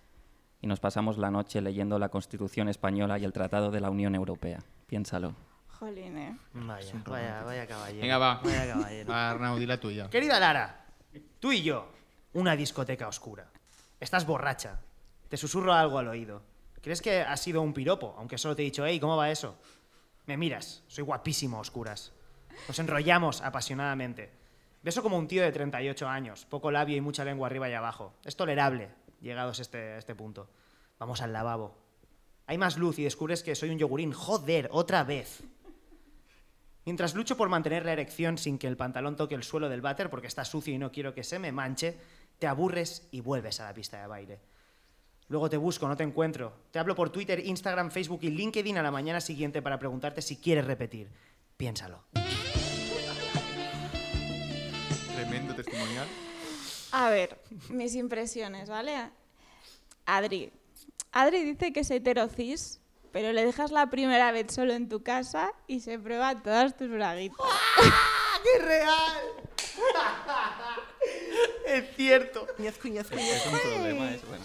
[0.61, 4.14] y nos pasamos la noche leyendo la Constitución española y el Tratado de la Unión
[4.14, 4.61] Europea.
[4.86, 5.34] Piénsalo.
[5.78, 6.38] Jolín, ¿eh?
[6.54, 8.00] Vaya, vaya, vaya caballero.
[8.00, 8.40] Venga, va.
[8.42, 9.11] Vaya caballero.
[9.11, 10.09] Va, Arnau, di la tuya.
[10.09, 10.86] Querida Lara,
[11.40, 11.88] tú y yo,
[12.34, 13.50] una discoteca oscura.
[13.98, 14.80] Estás borracha.
[15.28, 16.42] Te susurro algo al oído.
[16.87, 18.14] ¿Crees que ha sido un piropo?
[18.16, 19.59] Aunque solo te he dicho, hey, ¿cómo va eso?
[20.26, 22.12] Me miras, soy guapísimo oscuras.
[22.68, 24.30] Nos enrollamos apasionadamente.
[24.84, 28.14] Beso como un tío de 38 años, poco labio y mucha lengua arriba y abajo.
[28.24, 30.49] Es tolerable, llegados este, a este punto.
[31.01, 31.76] Vamos al lavabo.
[32.47, 34.12] Hay más luz y descubres que soy un yogurín.
[34.12, 35.43] Joder, otra vez.
[36.84, 40.09] Mientras lucho por mantener la erección sin que el pantalón toque el suelo del váter
[40.09, 41.99] porque está sucio y no quiero que se me manche,
[42.39, 44.41] te aburres y vuelves a la pista de baile.
[45.28, 46.52] Luego te busco, no te encuentro.
[46.70, 50.36] Te hablo por Twitter, Instagram, Facebook y LinkedIn a la mañana siguiente para preguntarte si
[50.36, 51.10] quieres repetir.
[51.56, 52.04] Piénsalo.
[55.16, 56.06] Tremendo testimonial.
[56.92, 59.10] A ver, mis impresiones, ¿vale?
[60.04, 60.52] Adri.
[61.10, 65.52] Adri dice que es heterocis, pero le dejas la primera vez solo en tu casa
[65.66, 67.46] y se prueba todas tus braguitas.
[68.44, 69.46] ¡Qué real!
[71.66, 72.46] es cierto.
[72.58, 74.44] Es un problema, es bueno.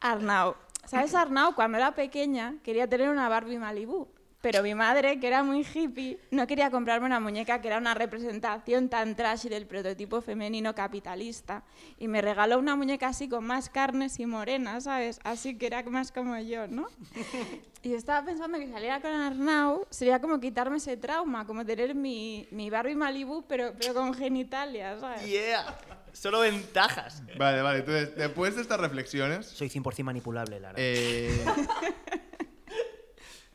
[0.00, 0.56] Arnau.
[0.86, 1.54] ¿Sabes, Arnau?
[1.54, 4.08] Cuando era pequeña quería tener una Barbie Malibu.
[4.40, 7.92] Pero mi madre, que era muy hippie, no quería comprarme una muñeca que era una
[7.94, 11.62] representación tan trashy del prototipo femenino capitalista.
[11.98, 15.20] Y me regaló una muñeca así con más carnes y morenas, ¿sabes?
[15.24, 16.88] Así que era más como yo, ¿no?
[17.82, 22.46] Y estaba pensando que saliera con Arnau sería como quitarme ese trauma, como tener mi,
[22.50, 25.24] mi Barbie Malibu, pero, pero con genitalia, ¿sabes?
[25.26, 25.78] Yeah.
[26.12, 27.22] Solo ventajas.
[27.38, 27.78] Vale, vale.
[27.78, 30.74] Entonces, después de estas reflexiones, Soy 100% manipulable, Lara.
[30.76, 31.30] eh,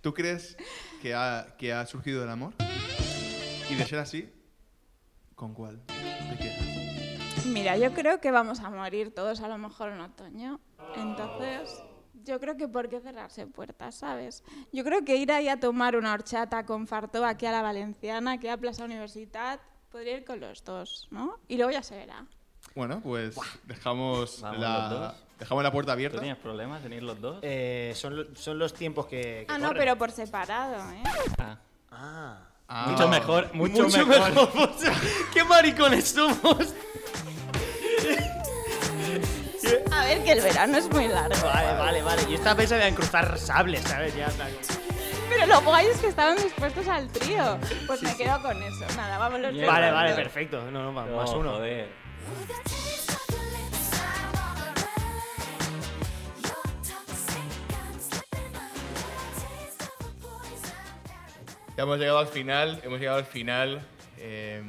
[0.05, 0.55] ¿tú crees
[1.01, 2.53] que ha, que ha surgido el amor?
[3.71, 4.31] Y de ser así,
[5.33, 5.81] ¿con cuál?
[7.47, 10.59] Mira, yo creo que vamos a morir todos a lo mejor en otoño.
[10.95, 11.81] Entonces,
[12.23, 14.43] yo creo que por qué cerrarse puertas, ¿sabes?
[14.71, 18.33] Yo creo que ir ahí a tomar una horchata con Farto aquí a la Valenciana,
[18.33, 21.39] aquí a Plaza Universitat, podría ir con los dos, ¿no?
[21.47, 22.27] Y luego ya se verá.
[22.75, 25.13] Bueno, pues dejamos Vamos la, los dos.
[25.39, 26.19] dejamos la puerta ¿Tú abierta.
[26.19, 27.37] tienes problemas en ir los dos?
[27.41, 29.21] Eh, son, lo- son los tiempos que.
[29.21, 29.81] que Ah, no, corren.
[29.81, 31.03] pero por separado, ¿eh?
[31.39, 31.57] Ah.
[31.91, 32.37] Ah.
[32.67, 32.85] Ah.
[32.89, 34.49] Mucho mejor, mucho, Mucho mejor.
[35.33, 36.73] ¡Qué maricones somos!
[39.91, 41.41] A ver, que el verano es muy largo.
[41.47, 42.21] Vale, vale, vale.
[42.23, 44.13] Yo estaba pensando en cruzar sables, ¿sabes?
[44.15, 44.47] Ya está.
[45.29, 47.57] Pero lo guay es que estaban dispuestos al trío.
[47.87, 48.85] Pues me quedo con eso.
[48.97, 49.65] Nada, vamos los dos.
[49.65, 50.61] Vale, vale, perfecto.
[50.69, 51.53] No, no, más, No, más uno.
[51.53, 52.04] joder.
[61.77, 63.85] Ya hemos llegado al final, hemos llegado al final.
[64.17, 64.63] eh,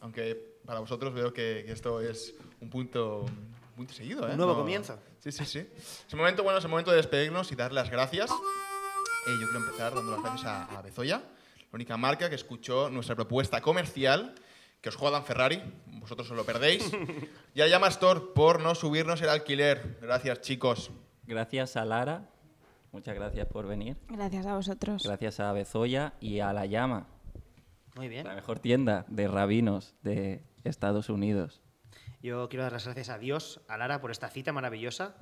[0.00, 4.32] aunque para vosotros veo que, que esto es un punto, un punto seguido, ¿eh?
[4.32, 4.98] Un nuevo comienzo.
[5.20, 5.58] Sí, sí, sí.
[5.58, 8.30] Es el momento, bueno, es el momento de despedirnos y dar las gracias.
[8.30, 12.88] Eh, yo quiero empezar dando las gracias a, a Bezoya, la única marca que escuchó
[12.90, 14.34] nuestra propuesta comercial,
[14.80, 15.62] que os jodan Ferrari,
[16.00, 16.90] vosotros os lo perdéis.
[17.54, 19.98] y a Llama Store por no subirnos el alquiler.
[20.00, 20.90] Gracias, chicos.
[21.26, 22.28] Gracias a Lara.
[22.92, 23.96] Muchas gracias por venir.
[24.08, 25.04] Gracias a vosotros.
[25.04, 27.06] Gracias a Bezoya y a La Llama,
[27.94, 28.26] Muy bien.
[28.26, 31.60] la mejor tienda de rabinos de Estados Unidos.
[32.20, 35.14] Yo quiero dar las gracias a Dios, a Lara, por esta cita maravillosa,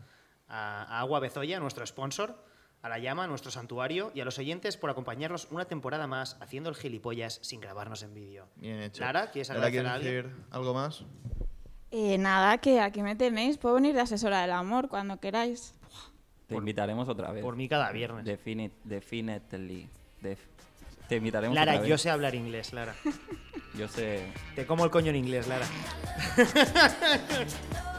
[0.48, 2.42] a Agua Bezoya, nuestro sponsor,
[2.82, 6.70] a La Llama, nuestro santuario, y a los oyentes por acompañarnos una temporada más haciendo
[6.70, 8.46] el gilipollas sin grabarnos en vídeo.
[8.56, 9.02] Bien hecho.
[9.02, 10.26] Lara, ¿quieres Lara, agradecer ¿quieres a alguien?
[10.36, 11.04] decir algo más?
[11.90, 13.58] Eh, nada, que aquí me tenéis.
[13.58, 15.74] Puedo venir de asesora del amor cuando queráis.
[16.46, 17.42] Te invitaremos otra vez.
[17.42, 18.24] por mí cada viernes.
[18.24, 19.88] Definit- definitely.
[20.22, 20.46] Def-
[21.08, 21.90] te invitaremos Lara, otra vez.
[21.90, 22.94] yo sé hablar inglés, Lara.
[23.76, 24.32] Yo sé.
[24.54, 25.66] Te como el coño en inglés, Lara.